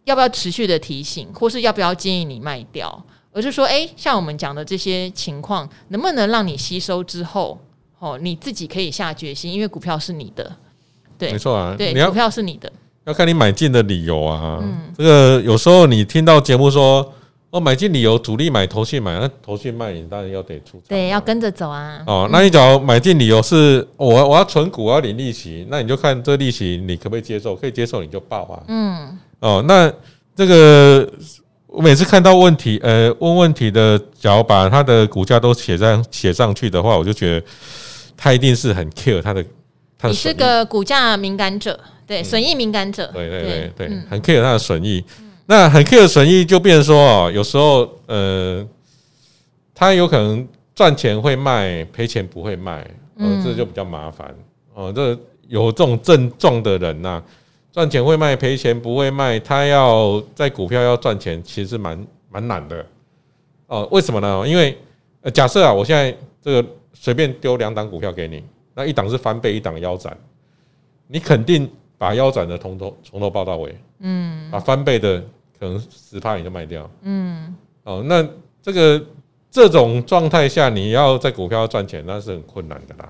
[0.05, 3.03] 要不要持续的提醒，或是要不要建议你卖掉。
[3.33, 7.57] 而是说，哎，像我们讲的这些情况，能不能让你吸收之后，
[7.97, 10.53] 哦，你自己可以下决心，因为股票是你的，
[11.17, 12.69] 对，没错啊，对，股票是你的，
[13.05, 14.59] 要看你买进的理由啊。
[14.61, 17.13] 嗯，这个有时候你听到节目说，
[17.51, 22.01] 哦，买进理由，主力买，投信买，那投信卖，你当然要得出场，对，要跟着走啊。
[22.07, 28.63] 哦，那你假如买进理由是，我我要存股，我要领利息，那你就看这利息你可不可以接受，可以接受你就报啊。
[28.67, 29.93] 嗯，哦，那
[30.35, 31.07] 这个。
[31.73, 37.45] 我每次看到问题，呃，问问题的，假如把他的股价都写上写上去的话，我就觉得
[38.17, 39.41] 他一定是很 care 他的。
[39.97, 45.01] 他的你是个股价敏感者，对，损益敏感者，对对对对，嗯、很 care 他的损益。
[45.21, 48.65] 嗯、那很 care 损益，就变成说哦，有时候呃，
[49.75, 54.33] 他有可能赚钱会卖，赔钱不会卖，呃，这就比较麻烦
[54.73, 54.93] 哦。
[54.95, 55.09] 这
[55.49, 57.23] 有这种症状的人呐、啊。
[57.73, 59.37] 赚钱会卖，赔钱不会卖。
[59.37, 62.85] 他要在股票要赚钱，其实蛮蛮难的
[63.67, 63.85] 哦。
[63.91, 64.47] 为什么呢？
[64.47, 64.77] 因为
[65.33, 68.41] 假设啊，我现在这个随便丢两档股票给你，
[68.73, 70.17] 那一档是翻倍，一档腰斩，
[71.07, 75.21] 你肯定把腰斩的从头从头报到尾，嗯，把翻倍的
[75.61, 78.27] 可能十趴你就卖掉，嗯，哦，那
[78.63, 78.99] 这个
[79.51, 83.07] 这种状态下，你要在股票赚钱，那是很困难的啦。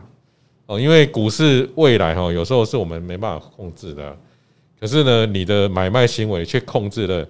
[0.65, 4.13] 哦，因为股市未来哈，有时候是我们没办法控制的。
[4.77, 7.25] 可是呢，你的买卖行为却控制了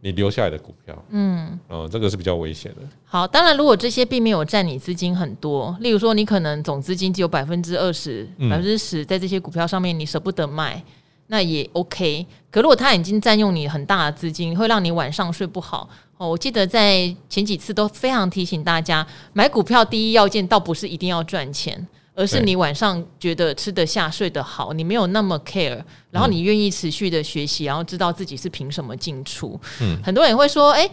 [0.00, 2.80] 你留下来的股票，嗯，哦，这个是比较危险的。
[3.04, 10.82] 好，当然，如果这些并没有占你资金很多，例如说你可能总资金只有百分之二十、百分之十在这些股票上面，你舍不得卖，
[11.26, 12.26] 那也 OK。
[12.50, 16.28] 可如果他已经占用你很大的资金，会让你晚上睡不好哦。
[16.28, 21.86] 我记得在前几次都非常提醒大家，买股票第一要件倒不是一定要赚钱。
[22.16, 25.82] 而是你晚上觉得吃得下、睡得好，你没有那么 care，
[26.12, 29.60] 然后你愿意持续的学习，然后知道自己是凭什么进出。
[29.80, 30.88] 嗯，很多人会说，哎，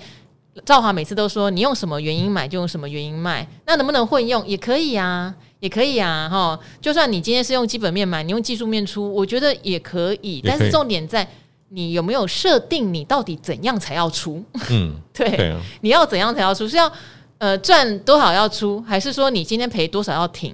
[0.66, 11.26] 兆华每次都说，你用什么原因买就用什么原因卖，那能不能混用也可以啊，也可以啊，哈，就算你今天是用基本面买，你用技术面出，我觉得也可以，但是重点在
[11.70, 14.44] 你有没有设定你到底怎样才要出？
[14.70, 16.68] 嗯， 对，你要怎样才要出？
[16.68, 16.92] 是要
[17.38, 20.54] 呃赚多少要出，还是说你今天赔多少要停？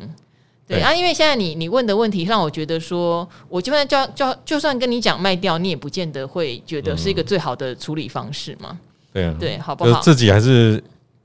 [0.67, 8.77] 对，对啊，因为现在你你问的问题让我觉得说，我就算叫叫就算跟你讲卖掉，你也不见得会觉得是一个最好的处理方式嘛。
[9.13, 9.99] 对啊，对，好不好？
[10.01, 10.83] 自己还是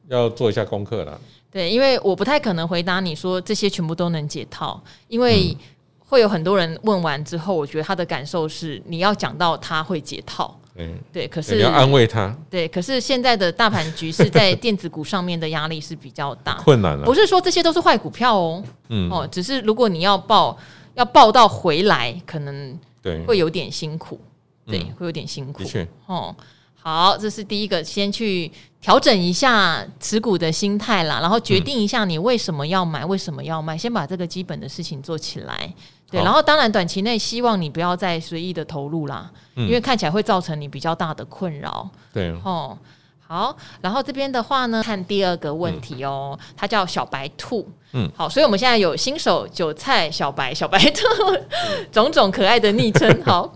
[0.08, 1.18] 要做一下功课啦。
[1.50, 5.54] 对，因为我不太可能回答你说这些全部都能解套，因为
[5.98, 10.58] 会有很多人问完之后，我觉得他的感受是你要讲到他会解套。
[10.76, 12.34] 嗯，对，可是你要安慰他。
[12.48, 17.04] 对，可是现在的大盘局势在电子股上面的压力是比较大，困难了。
[17.04, 20.56] 不是说这些都是坏股票哦，嗯，哦，只是如果你要报，
[20.94, 24.18] 要报到回来，可能对会有点辛苦，
[24.64, 25.58] 对，会有点辛苦。
[25.62, 26.34] 的确，哦。
[26.82, 35.72] 好，这是第一个，先去调整一下持股的心态啦，然后决定一下你为什么要买，为什么要卖，先把这个基本的事情做起来。
[36.10, 41.88] 对，然后当然短期内希望你不要再随意的投入啦，因为看起来会造成你比较大的困扰。
[42.12, 42.76] 对，哦，
[43.24, 47.66] 好，然后这边的话呢，看第二个问题哦，它叫小白兔。
[47.92, 51.06] 嗯，好，所以我们现在有新手、韭菜、小白、小白兔，
[51.92, 53.22] 种种可爱的昵称。
[53.24, 53.54] 好。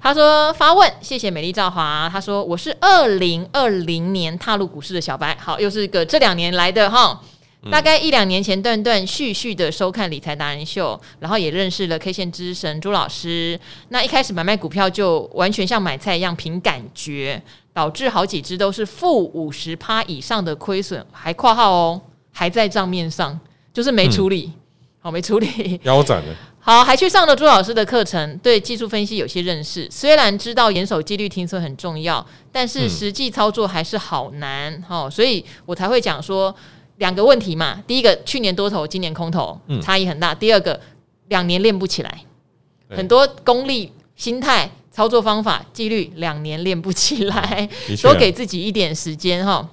[0.00, 2.08] 他说发问，谢谢美丽兆华。
[2.10, 7.20] 他说我是二零二零年踏入股市的小白，好，又是一个这两年来的哈。
[7.68, 13.58] 大概一两年前断断续续的收看理财达人秀，然后也认识了 K 线之神朱老师。
[13.88, 23.38] 那一开始买卖股票就完全像买菜一样凭感觉，导致好几只都是负五十趴以上的亏损，还括号哦，还在账面上，
[23.72, 24.60] 就是没处理，嗯、
[25.00, 26.34] 好没处理，腰斩了。
[26.68, 29.88] 好，还去上了朱老师的课程，对技术分析有些认识。
[29.90, 34.70] 虽然知道严守纪律停损很重要，但是实际操作还是好难。
[34.74, 36.54] 嗯、哦，所以我才会讲说
[36.98, 37.82] 两个问题嘛。
[37.86, 40.34] 第一个，去年多头，今年空头，差异很大。
[40.34, 40.78] 嗯、第二个，
[41.28, 42.20] 两年练不起来，
[42.90, 47.66] 很多功力、心态、操作方法、纪律，两年练不起来，
[48.02, 49.66] 多给自己一点时间哈。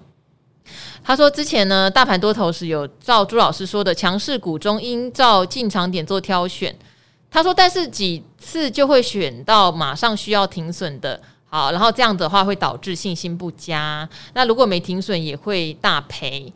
[1.07, 6.75] 他说：“之前呢，大盘多头时有照朱老师说的强势股中，应照进场点做挑选。
[7.29, 14.09] 他说，但是几次就会选到马上需要停损的，好，然后这样的话会导致信心不佳。
[14.33, 16.51] 那如果没停损也会大赔。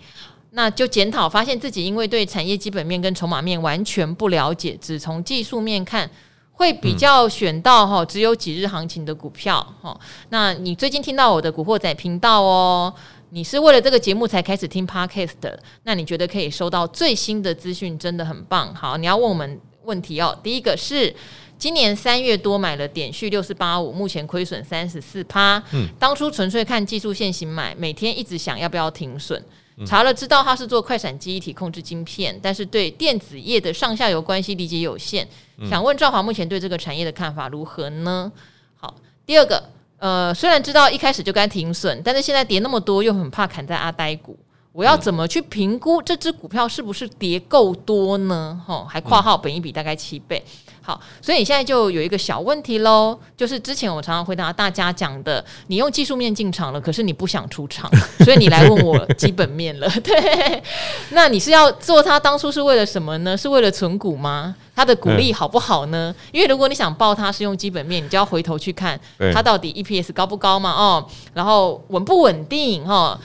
[0.52, 6.10] 那就检讨，发现自己因为对产业基本面跟筹码面完全不了解，只从技术面看，
[6.54, 9.64] 会比较选到哈只有几日行情的股票。
[9.80, 9.96] 哈，
[10.30, 12.92] 那你最近听到我的古惑仔频道哦。”
[13.32, 18.74] 你是为了这个节目才开始听 Podcast 的，那你觉得可以收到最新的资讯，真的很棒。
[18.74, 20.36] 好，你要问我们问题哦。
[20.42, 21.14] 第一个是
[21.58, 25.62] 今年三月多买了点序六四八五，目前亏损三十四趴。
[25.74, 29.40] 嗯，当初纯粹看技术线型买，每天一直想要不要停损。
[29.86, 35.26] 查了知道他是做快闪记忆体控制晶片，但是对电子业的上下游关系理解有限。
[35.70, 38.32] 想问赵华目前对这个产业的看法如何呢？
[38.76, 39.64] 好，第二个。
[40.00, 44.38] 呃，虽然知道一开始就该停损，但是现在跌那么多，又很怕砍在阿呆股。
[44.72, 48.62] 我要怎么去评估这只股票是不是跌够多呢？
[48.66, 50.42] 吼，还括号本一比大概七倍。
[50.90, 57.88] 好，所以你现在就有一个小问题喽，就是之前我常常回答大家讲的，你用技术面进场了，可是你不想出场，
[58.26, 59.88] 所以你来问我基本面了。
[60.04, 60.64] 对，
[61.12, 63.38] 那你是要做它当初是为了什么呢？
[63.38, 64.56] 是为了存股吗？
[64.76, 66.16] 它的股利好不好呢？
[66.32, 69.00] 因为如果你想报它是用基本面，你就要回头去看
[69.32, 70.72] 它到底 EPS 高不高嘛？
[70.72, 72.84] 哦，然后稳不稳定？
[72.84, 73.20] 哈。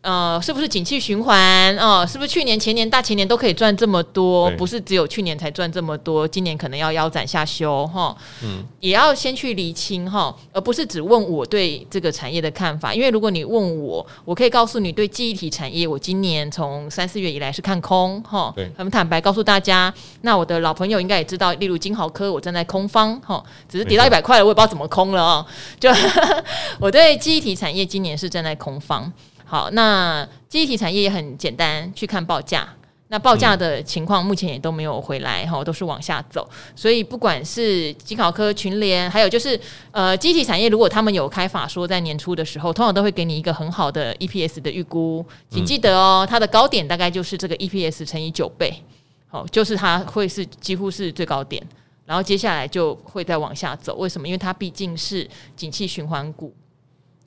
[0.00, 1.76] 呃，是不是景气循环？
[1.76, 4.48] 哦，是不是去年、前年、大前年都可以赚这么多？
[4.52, 8.16] 不是只有去年才赚这么多，今年可能要腰斩下修哈。
[8.42, 12.94] 嗯，也要先去厘清哈，而不是只问我对这个产业的看法。
[12.94, 18.52] 因为如果你问我，我可以告诉你对记忆体产业，我今年从三四月以来是看空哈。
[18.54, 19.92] 对，很坦白告诉大家。
[20.22, 25.44] 那我的老朋友应该也知道，例如金豪科，我站在空方哈，只是跌到一百块了，我也不知道怎么空了啊。
[25.80, 25.90] 就
[26.78, 29.12] 我对记忆体产业今年是站在空方。
[29.50, 32.68] 好，那记忆体产业也很简单，去看报价。
[33.10, 36.46] 那报价的情况目前也都没有回来，哈、都是往下走。
[36.76, 39.58] 所以不管是金考科、群联，还有就是
[39.90, 48.82] 呃，记忆体产业，如果他们有开法说在年初的时候，通常都会给你一个很好的 EPS 的预估，请记得哦，它的高点大概就是这个 EPS 乘以九倍，
[49.28, 51.66] 好，就是它会是几乎是最高点，
[52.04, 53.96] 然后接下来就会再往下走。
[53.96, 54.28] 为什么？
[54.28, 55.26] 因为它毕竟是
[55.56, 56.52] 景气循环股。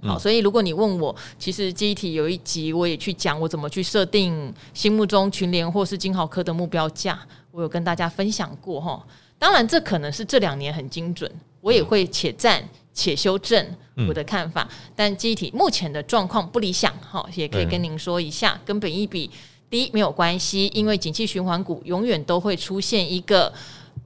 [0.03, 7.19] 好，所以如果你问我，其实记忆体有一集我也去讲我怎么去设定心目中群联或是金豪科的目标价，
[7.51, 9.05] 我有跟大家分享过哈。
[9.37, 11.31] 当然，这可能是这两年很精准，
[11.61, 13.63] 我也会且战且修正
[14.07, 14.67] 我的看法。
[14.71, 19.29] 嗯、但记忆体目前的状况不理想，哈，也可以跟您说一下，跟本一比
[19.69, 23.53] 低没有关系，因为景气循环股永远都会出现一个。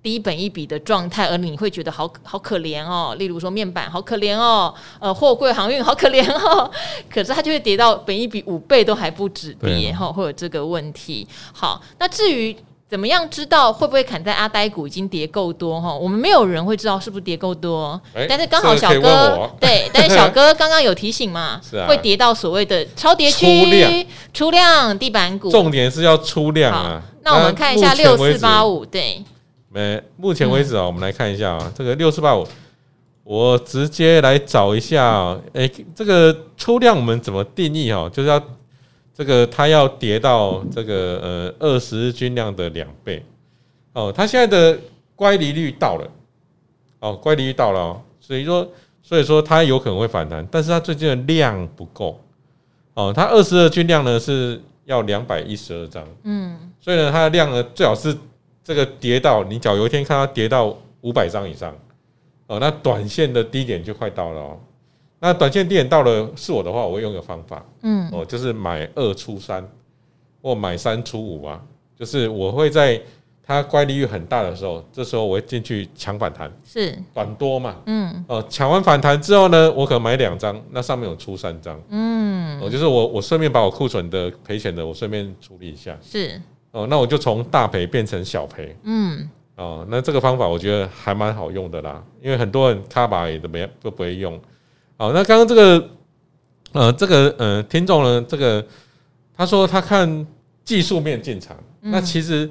[0.06, 3.16] 低本一笔的状态，而你会觉得好好可怜哦。
[3.18, 6.70] 例如说面板好可怜哦，呃，货柜航运好可怜哦。
[7.10, 11.28] 可是它就会跌到本一比五倍都还不止跌哈，会有这个问题。
[11.52, 12.56] 好，那至于
[12.88, 15.92] 怎么样知道会不会砍在阿呆股已经跌够多哈？
[15.92, 18.00] 我们没有人会知道是不是跌够多。
[18.14, 25.50] 欸、但是刚好小哥对，但是小哥刚刚有提醒嘛， 啊、会跌到所谓的超跌区、出量，出量地板股。
[25.50, 27.02] 重点是要出量啊。
[27.24, 29.24] 那我们看一下六四八五对。
[29.76, 32.48] 呃，目前为止啊，我们来看一下啊，这个六四八五，
[33.26, 38.10] 我直接来找一下啊，哎，这个出量我们怎么定义哈？
[38.10, 38.42] 就是要
[39.14, 43.22] 这个它要跌到这个呃二十日均量的两倍
[43.92, 44.80] 哦，它现在的
[45.14, 46.10] 乖离率到了
[47.02, 48.66] 哦，乖离率到了哦，所以说
[49.04, 52.18] 所以说它有可能会反弹，但是它最近的量不够
[52.94, 58.18] 哦，它二十日均量呢是要两百一十二张，嗯，所以呢它的量呢最好是。
[58.66, 61.72] 这个跌到你，假如有一天看它跌到五百张以上，
[62.48, 64.58] 哦，那短线的低点就快到了哦。
[65.20, 69.64] 那短线低点到了，是我的话，我会用一个方法，嗯，哦，就是买二出三，
[70.42, 71.62] 或买三出五啊，
[71.96, 73.00] 就是我会在
[73.44, 76.98] 它乖离率很大的时候，这时候我会进去抢反弹，是。
[77.14, 86.42] 短多嘛，嗯，哦，抢完反弹之后呢，我可能买两张，那上面有出三张，嗯，哦，就是我我顺便把我库存的赔钱的，我顺便处理一下，是。
[86.76, 88.76] 哦，那我就从大赔变成小赔。
[88.84, 94.38] 嗯，哦，那这个方法我觉得还蛮好用的啦，因为很多人卡把也都没都不会用。
[94.98, 95.90] 好，那刚刚这个
[96.74, 98.66] 呃，这个呃，听众呢，这个
[99.34, 100.28] 他说他看
[100.66, 102.50] 技术面进场，嗯、那其实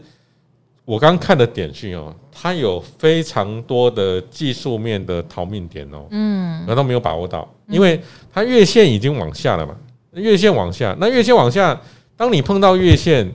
[0.86, 8.00] 我刚看的点讯哦，他有非常多的技术面的逃命点哦，嗯，难道没有把握到，因为
[8.32, 9.76] 它月线已经往下了嘛，
[10.12, 11.78] 月线往下，那月线往下，
[12.16, 13.30] 当你碰到月线。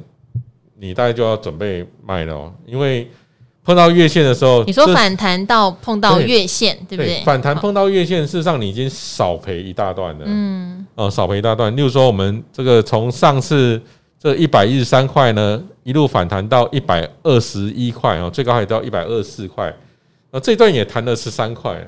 [0.80, 3.10] 你大概就要准备卖了哦，因为
[3.64, 7.22] 碰到月线的时候，你说反弹到碰到月线，对不对？
[7.24, 10.26] 反弹碰到月线，事实上你已经少赔一大段了。
[10.26, 11.76] 嗯，哦，少赔一大段。
[11.76, 13.80] 例如说，我们这个从上次
[14.18, 19.72] 这一百一十三块呢，一路反弹到一百二十一块哦，最高还到一百二十四块。
[20.32, 21.86] 呃，这段也弹了十三块。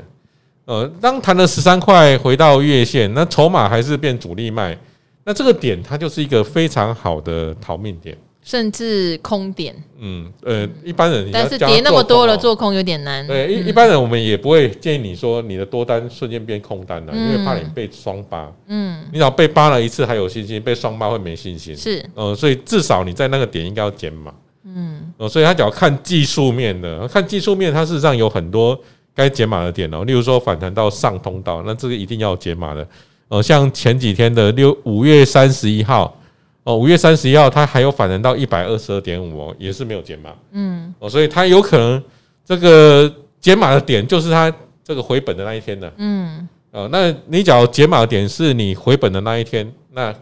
[0.66, 4.78] 呃，当弹了十三块回到月线，那筹码还是变主力卖，
[5.24, 8.16] 那这个点它就是一个非常好的逃命点。
[8.44, 13.26] 甚至空点，嗯，呃，一般人，但是跌那么多了，做空有点难。
[13.28, 18.52] 对，一一般人我们也不会建议你说你的多单瞬间变空单了，因为怕你被双八。
[18.66, 21.78] 嗯，你只要被扒了一次还有信心，被双八会没信心。
[21.78, 24.34] 是，呃，所以至少你在那个点应该要减码。
[24.66, 28.78] 嗯，呃，所以他只要看技术面的，看技术面，它事实上有很多
[29.14, 30.04] 该减码的点哦。
[30.04, 32.88] 例如说反弹到上通道，那这个一定要减码的。
[33.28, 36.18] 呃，像前几天的六五月三十一号。
[36.64, 40.32] 哦，五月三十一号，它还有反弹到一百二十二点五哦，也是没有减码。
[40.52, 42.02] 嗯，哦，所以它有可能
[42.46, 44.54] 这个减码的点就是它
[44.84, 45.92] 这个回本的那一天的。
[45.98, 50.14] 嗯，哦，那你假如减码的点是你回本的那一天，那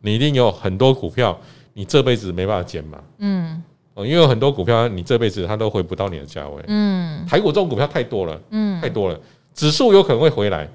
[0.00, 1.38] 你一定有很多股票
[1.74, 2.98] 你这辈子没办法减码。
[3.18, 3.62] 嗯，
[3.92, 6.62] 哦，因为有很多股票你这辈子它都回不到你的价位。
[6.66, 9.20] 嗯，台股这种股票太多了，嗯，太多了，
[9.52, 10.66] 指数有可能会回来，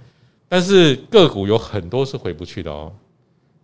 [0.48, 2.92] 但是个股有很多是回不去的哦。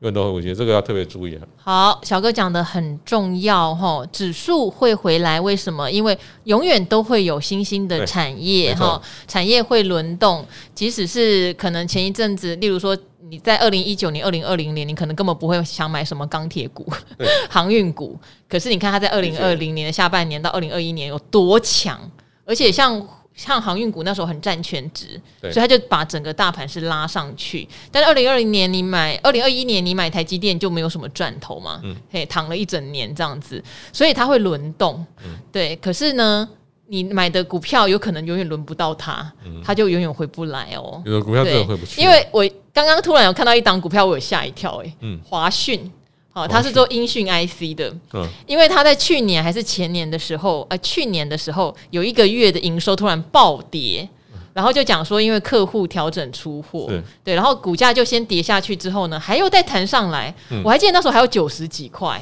[0.05, 1.35] 更多，我觉得这个要特别注意。
[1.57, 5.89] 好，小哥讲的很重要哈，指数会回来，为什么？
[5.89, 10.45] 因为永远都会有新兴的产业哈，产业会轮动。
[10.75, 12.95] 即使是可能前一阵子，例如说
[13.29, 16.85] 你在二零一九年、二零二零年，你可能根本不会想买什么钢铁股、
[17.49, 18.15] 航运股，
[18.47, 21.99] 可是你看它在二零二零年的下半年到二零二一年有多强，
[22.45, 23.05] 而且像。
[23.36, 27.67] 像航运股那时候很占全值，所以他就把整个大盘是拉上去。
[27.91, 33.61] 但是二零二零年你买，二零二一年你买台积电就没有什么赚头嘛，嗯，嘿，躺了一整年这样子，
[33.91, 35.75] 所以它会轮动，嗯，对。
[35.75, 36.47] 可是呢，
[36.88, 39.29] 你买的股票有可能永远轮不到它，
[39.61, 41.01] 它就永远回不来哦。
[41.05, 45.91] 有的股票真的回不去，因为我刚刚突然有看到一档股票，我有吓一跳，哎，嗯，华讯。
[46.36, 54.07] 哦，他是做音讯 IC 的，嗯，因为他在去年还是前年的时候，呃，去年的时候有一个月的营收突然暴跌，
[54.51, 56.88] 然后就讲说因为客户调整出货，
[57.23, 62.21] 对，然后股价就先跌下去之后呢，还又再弹上来，嗯，我还记得那时候还有九十几块，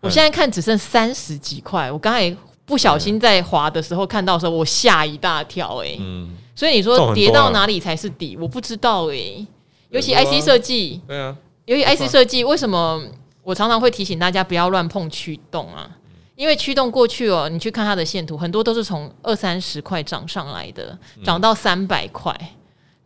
[0.00, 9.46] 我现在看只剩三十几块，我刚才不小心在滑的时候看到的时候，我吓一大跳，欸，哎，嗯，所以你说跌到哪里才是底，我不知道，哎，
[9.90, 11.36] 尤其 IC 设计，对啊，
[11.66, 13.00] 尤其 IC 设计为什么？
[13.42, 15.90] 我常常会提醒大家不要乱碰驱动啊，
[16.36, 22.32] 因为驱动过去哦，你去看它的线图，很多都是从二三十块涨上来的，涨到三百块，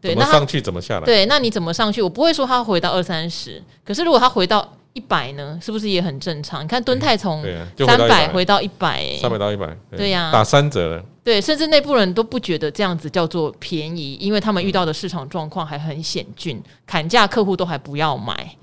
[0.00, 1.04] 对，怎么上去怎么下来？
[1.04, 2.02] 对，那你怎么上去？
[2.02, 5.58] 我不会说它回到二三十，可是如果它回到一百呢？
[5.62, 6.64] 是不是也很正常？
[6.64, 7.44] 你看敦泰从
[7.78, 11.04] 三百回到一百，三百到一百，对呀，打三折了。
[11.22, 18.56] 对，甚至内部人都不觉得这样子叫做便宜，因为他们遇到的市场状况还很险峻，砍价客户都还不要买，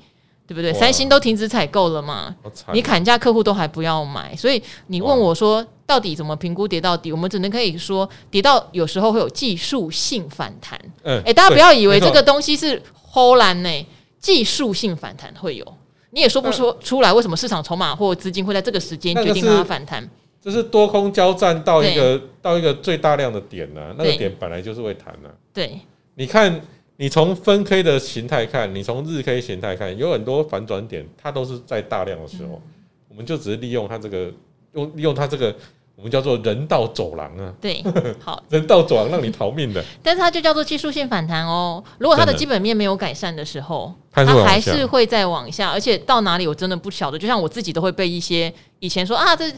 [0.53, 0.71] 对不对？
[0.79, 2.35] 三星都停止采购了嘛，
[2.71, 7.11] 你砍价客户都还不要买，所以你问我说到底怎么评估跌到底？
[7.11, 10.79] 我们只能可以说跌到有时候会有技术性反弹。
[11.01, 12.81] 嗯，哎，大家不要以为这个东西是
[13.11, 13.87] 唬烂呢，
[14.19, 15.65] 技术性反弹会有。
[16.11, 20.07] 你也说不出出来为什么市场筹码或资金会在这个时间决定它反弹？
[20.39, 25.33] 这是多空交战到一个到一个最大量的点呢、啊，那个点本来就是会弹呢、啊。
[25.53, 25.79] 对，
[26.15, 26.61] 你看，
[27.03, 32.61] 你从分 K 的形态看，你从日 K 形态看，有很多反转点，它都是在大量的时候，
[33.09, 34.31] 我们就只是利用它这个
[34.71, 35.53] 用利用它这个。
[35.95, 37.83] 我们叫做人道走廊啊，对，
[38.19, 41.81] 好，人道走廊让你逃命的，但是它就叫做技术性反弹哦。
[41.99, 47.17] 如果它的基本面没有改善的时候，它还是会再往下，而且到哪里我真的不晓得。
[47.17, 49.49] 就像我自己都会被一些以前说啊，这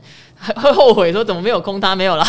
[0.58, 2.24] 会 后悔说怎么没有空它没有了，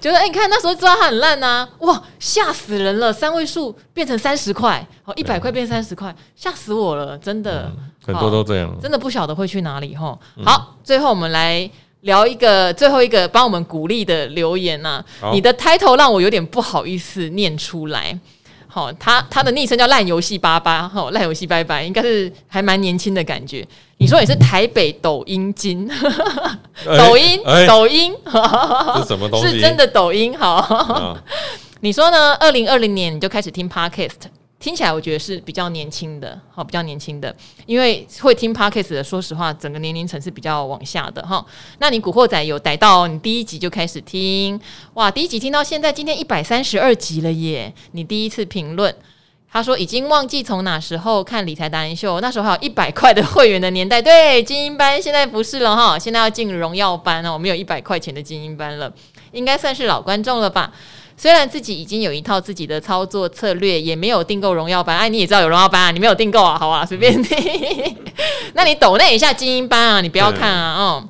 [0.00, 7.70] 觉得哎，你看那时候知道它很烂呐，哇，吓死人了，三位数变成三十块，好，一百块变三十块，吓死我了，真的，
[8.06, 10.16] 很多都这样，真的不晓得会去哪里哈。
[10.44, 11.68] 好，最后我们来。
[12.02, 18.18] 聊一个最后一个帮我们鼓励的留言呐、啊，你的 title 让我有点不好意思念出来。
[18.66, 23.66] 好，他他的昵称叫烂游戏八八，好，烂游戏拜拜，应该是还蛮年轻的感觉。
[23.98, 25.90] 你说你是台北抖音金，
[26.84, 28.14] 抖音、欸欸、抖音
[28.96, 29.48] 是什么东西？
[29.50, 30.38] 是真的抖音。
[30.38, 31.22] 好，啊、
[31.82, 32.34] 你说呢？
[32.36, 34.30] 二零二零年你就开始听 podcast。
[34.60, 37.34] 听起来我觉得是比较年轻的，好，比较年轻的，
[37.64, 41.42] 因为会听 Podcast 的，说实话，整个年龄层是比较往下的哈。
[41.78, 44.60] 那你古惑仔有逮到你第一集就开始听，
[44.92, 47.72] 哇，第一集听到现在，今天一百三十二集了耶！
[47.92, 48.94] 你第一次评论，
[49.50, 58.92] 他说已经忘记从哪时候看理财达人秀，那时候还有一百块的会员的年代，对，精英班现在不是了哈，现在要进荣耀班哦，没有一百块钱的精英班了，
[59.32, 60.70] 应该算是老观众了吧。
[61.20, 64.96] 虽然自己已经有一套自己的操作策略，也没有订购荣耀班。
[64.96, 66.56] 哎，你也知道有荣耀班啊，你没有订购啊？
[66.58, 67.26] 好啊，随便你。
[68.56, 70.00] 那你抖那一下精英班啊？
[70.00, 71.08] 你不要看啊，哦。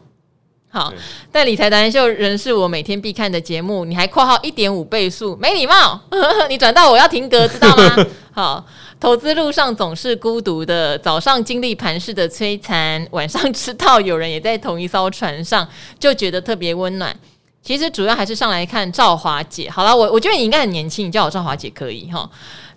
[0.69, 0.93] 好，
[1.31, 3.85] 但理财达人秀仍是我每天必看的节目。
[3.85, 6.01] 你还括号一点五倍速，没礼貌。
[6.51, 7.97] 你转到我要停格，知道吗？
[8.35, 8.67] 好，
[8.99, 15.69] 投资路上总是孤独的，早上经历盘势的摧残，晚上知道有人也在同一艘船上，
[16.01, 17.17] 就觉得特别温暖。
[17.63, 19.69] 其实主要还是上来看赵华姐。
[19.69, 22.29] 好了，我我觉得你应该很年轻，你叫我赵华姐可以哈。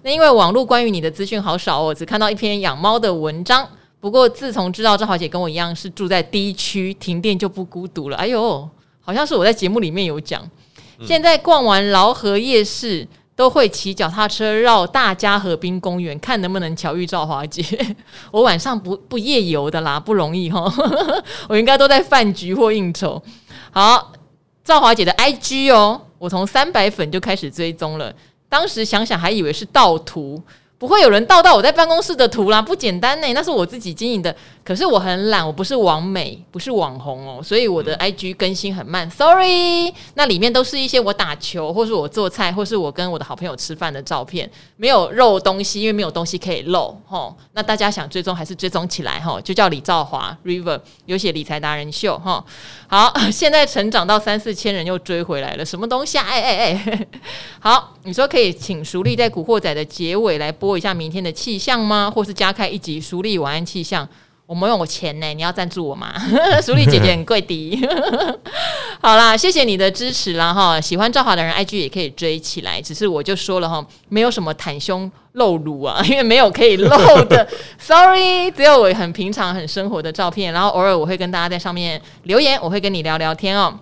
[0.01, 3.65] 那因为网络关于你的资讯好少，我只看到一篇养猫的文章。
[4.01, 8.17] 不过自从知道赵华姐跟我一样是住在 D 区，停电就不孤独了。
[8.17, 8.69] 哎呦，
[8.99, 10.45] 好像是我在节目里面有讲。
[11.01, 13.07] 现在逛完劳河夜市，
[13.37, 17.63] 都会骑脚踏车绕大家河滨公园，看能不能巧遇赵华姐。
[18.31, 20.69] 我晚上不不夜游的啦，不容易哈。
[21.47, 23.23] 我应该都在饭局或应酬。
[23.71, 24.11] 好。
[24.63, 28.13] 赵华姐的 IG 哦，我从三百粉就开始追踪了，
[28.47, 30.41] 当时想想还以为是盗图。
[30.83, 34.35] 不会有人盗到我在办公室的图啦，不简单呢，那是我自己经营的。
[34.65, 39.93] 可是我很懒，我不是网美，不是网红哦，所以我的 IG 更新很慢，sorry。
[40.15, 47.33] 那里面都是一些我打球，或是我做菜，或是我跟我的好朋友吃饭的照片，没有露东西，因为没有东西可以露齁。
[47.53, 52.43] 那大家想追踪还是追踪起来齁，就叫李兆华 River，有写理财达人秀哈。
[52.87, 56.25] 好， 现在成长到三四千人又追回来了，什么东西啊？
[56.25, 57.07] 哎哎哎，
[57.59, 62.11] 好，你说可以请熟丽在古惑仔的结尾来播一下明天的气象吗？
[62.13, 64.07] 或是加开一集淑丽晚安气象？
[64.45, 66.13] 我没有钱呢，你要赞助我吗？
[66.61, 67.89] 淑丽姐姐很贵的。
[69.01, 70.79] 好啦，谢谢你的支持啦哈！
[70.79, 72.81] 喜欢赵华的人，IG 也可以追起来。
[72.81, 76.89] 只是我就说了哈，没有什么袒胸露乳啊， 因为没有可以露
[77.25, 77.47] 的。
[77.79, 80.53] Sorry，只有我很平常、很生活的照片。
[80.53, 83.79] 然后偶尔我会跟大家在上面留言，我会跟你聊聊天哦。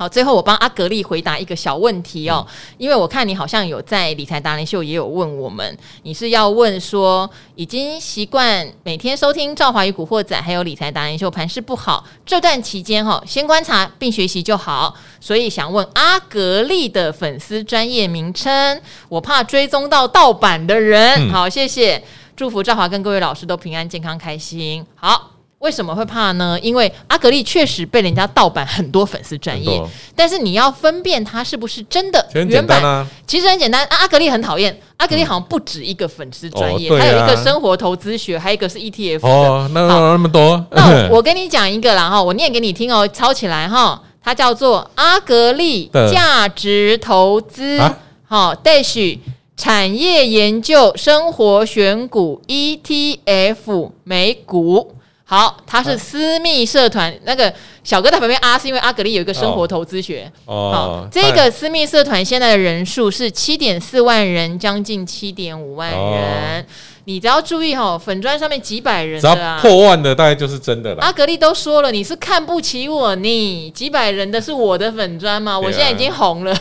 [0.00, 2.46] 好，最后我帮阿格力回答一个小问题哦，
[2.78, 18.80] 因为我看你好像有在理财达人秀也有问我们，你是要问说已经习惯每天收听赵华与古惑仔，还有理财达人秀，盘势不好这段期间哈，先观察并学习就好，所以想问阿格力的粉丝专业名称，
[19.10, 21.30] 我怕追踪到盗版的人。
[21.30, 22.02] 好，谢谢，
[22.34, 24.82] 祝福赵华跟各位老师都平安健康开心。
[24.94, 25.39] 好。
[25.60, 26.58] 为什么会怕呢？
[26.60, 29.82] 因为阿格力确实被人家盗版很多粉丝专业，
[30.16, 33.86] 但是你要分辨它是不是真的原版，啊、其实很简单。
[33.90, 40.64] 阿格力很讨厌，阿格力好像不止一个粉丝专页，嗯哦啊、还有一个生活投资学，还有一个是 ETF 哦，那那么多。
[40.70, 47.78] 那我 跟你讲一个啦哈，我念给你听哦，抄起来哈，它叫做阿格力价值投资，
[48.26, 49.18] 好，Dash。
[49.56, 54.94] 产业研究生活选股 ETF 美股。
[55.30, 57.54] 好，他是私密社团、啊、那个
[57.84, 60.28] 小哥在旁边啊，是因为阿格力有一个生活投资学。
[60.44, 66.00] 哦，好，这个私密社团现在的人数是七点四万人，将近七点五万人。
[66.00, 66.64] 哦、
[67.04, 71.00] 你只要注意哈，粉砖上面几百人的、啊，破万的大概就是真的了。
[71.00, 75.56] 阿格力都说了，你是看不起我，你几百人的是我的粉砖吗？
[75.56, 76.52] 我现在已经红了。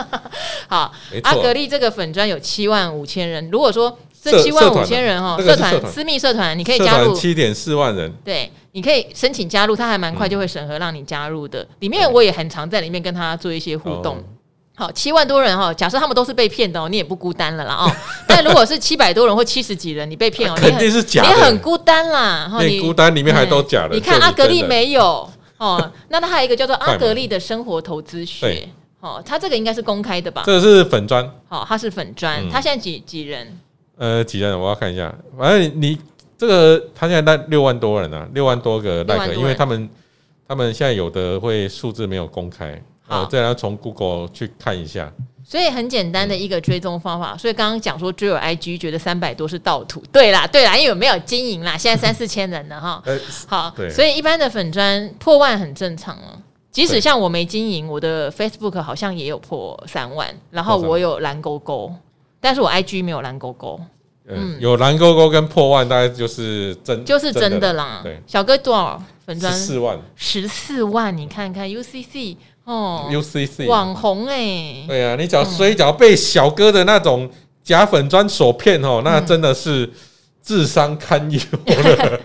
[0.66, 0.90] 好，
[1.24, 3.98] 阿格力这个粉砖有七万五千人，如果说。
[4.22, 8.12] 这七万五千人哈，社团私密社团，你可以加入七点四万人。
[8.24, 11.66] 对，你可以申请加入，他还蛮快就会审核让你加入的。
[11.80, 14.22] 里面我也很常在里面跟他做一些互动。
[14.74, 17.90] 好，七万多人哈，假设他们都是被骗的哦，你也不孤单了啦哦。
[18.28, 22.48] 但如果是七百多人或七十几人，你被骗哦，肯定是假的，你很孤单啦。
[22.60, 23.94] 你孤单里面还都假的。
[23.94, 28.68] 你看阿格力没有哦，那他还有一个叫做阿格力的生活投资学，
[29.00, 30.44] 哦，他这个应该是公开的吧？
[30.46, 31.28] 这个是粉砖。
[31.48, 33.58] 好，他是粉砖，他现在几几人？
[33.98, 34.58] 呃，几人？
[34.58, 35.14] 我要看一下。
[35.36, 35.98] 反正你，你
[36.38, 39.88] 这个，他现在在六万多人啊，六万多个 like，因为他们
[40.46, 45.12] 他们现在有的会数字没有公开，好，这要从 Google 去看一下。
[45.44, 47.34] 所以很简单的一个追踪方法。
[47.36, 53.02] 所以刚刚讲说追有 IG，觉得三百多是盗图，对啦，对啦，因为没有经营啦，现在 三四千人了哈。
[53.46, 56.38] 好，所以一般的粉砖破万很正常哦。
[56.70, 61.90] 即使像我没经营，我的 Facebook 好像也有破三万，然后我有蓝勾勾。
[62.40, 63.80] 但是我 IG 没有蓝勾勾，
[64.28, 68.00] 嗯，有蓝勾勾跟破万，大概就是真就是真的啦。
[68.02, 69.52] 对，小哥多少粉砖？
[69.52, 77.28] 十四万，十四万，你看看 UCC 哦，UCC 网红哎，对啊，你只要所以只要被小哥的那种
[77.64, 79.90] 假粉砖所骗哦，那真的是
[80.42, 82.20] 智商堪忧了。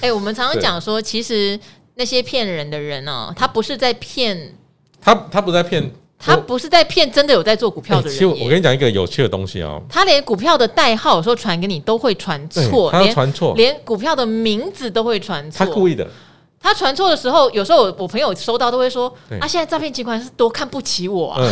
[0.00, 1.58] 哎， 我们常常讲说，其实
[1.94, 4.54] 那些骗人的人哦，他不是在骗，
[5.00, 5.90] 他他不在骗。
[6.24, 8.12] 他不是在骗，真的有在做股票的人。
[8.12, 15.66] 其实我跟你讲一个有趣的东西哦，他连股票的代号有时候传给你都会传错，他传错，连股票的名字都会传错。
[15.66, 16.06] 他故意的。
[16.64, 21.42] 他传错的时候，有时候我我朋友收到都会说：“啊，现在诈骗集团是多看不起我啊。”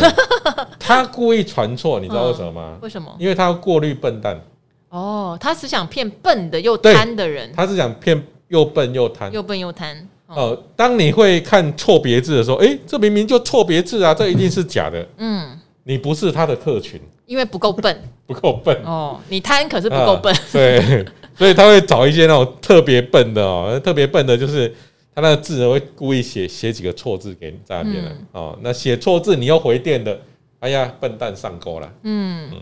[0.79, 2.77] 他故意传错，你知道为什么吗？
[2.81, 3.13] 为什么？
[3.19, 4.39] 因为他要过滤笨蛋。
[4.87, 7.51] 哦，他是想骗笨的又贪的人。
[7.53, 10.07] 他是想骗又笨又贪，又笨又贪。
[10.35, 15.05] 哦，当你会看错别字的时候，哎，这明明就错别字啊，这一定是假的。
[15.17, 18.75] 嗯，你不是他的客群，因为不够笨， 不够笨。
[18.85, 20.33] 哦，你贪可是不够笨。
[20.51, 21.05] 对，
[21.37, 24.73] 所以他会找一些那种特别笨的哦，特别笨的就是
[25.13, 28.11] 他那个字会故意写写几个错字给你在那边了。
[28.31, 30.19] 哦，那写错字你又回电的，
[30.59, 31.91] 哎呀，笨蛋上钩了。
[32.03, 32.59] 嗯嗯。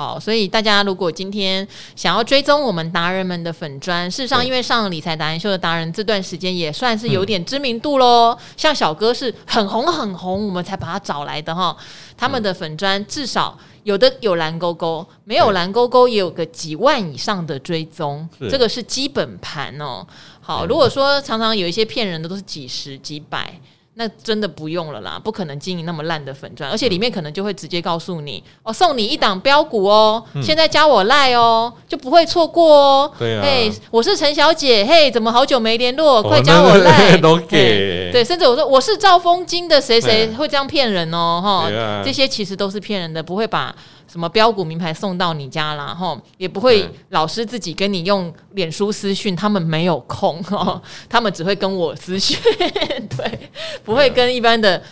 [0.00, 8.34] 好，所以大家如果今天想要追踪我们达人们的粉砖，事实上，因为上了理财达人秀的达人这段时间也算是有点知名度喽。
[8.56, 11.76] 像小哥是很红很红，我们才把他找来的哈。
[12.16, 20.06] 他们的粉砖至少有的有蓝勾勾，没有蓝勾勾也有个几万以上的追踪，这个是基本盘哦。
[20.40, 23.52] 好，如果说常常有一些骗人的，都是几十几百。
[24.00, 33.12] 那真的不用了啦，不可能经营那么烂的粉钻，而且里面可能就会直接告诉你，哦，送你一档标股哦，嗯、现在加我赖哦，就不会错过哦。
[33.18, 36.20] 对啊，嘿，我是陈小姐，嘿，怎么好久没联络？
[36.20, 37.14] 哦、快加我赖。
[37.18, 38.10] 都给。
[38.10, 43.76] 对，甚至我说我是兆丰金的谁谁会这样骗人哦，哈、啊，这些其实都是骗人的，不会把。
[44.10, 45.94] 什么标股名牌送到你家啦？
[45.94, 52.36] 吼，也不会老师自己跟你用脸书私讯，他们没有空哦， 他们只会跟我私讯，
[53.16, 53.48] 对，
[53.84, 54.82] 不会跟一般的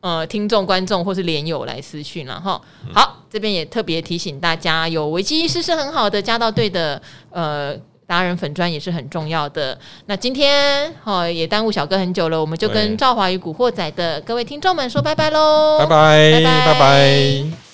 [0.00, 2.60] 呃听众、观众或是连友来私讯了哈。
[2.92, 7.74] 好，这边也特别提醒大家，有危机意识是很好的，加到对的呃
[8.06, 9.76] 达人粉砖也是很重要的。
[10.04, 17.65] 那今天哦也耽误小哥很久了，我们就跟赵华与古惑仔的各位听众们说拜拜喽，拜拜，拜拜，拜拜。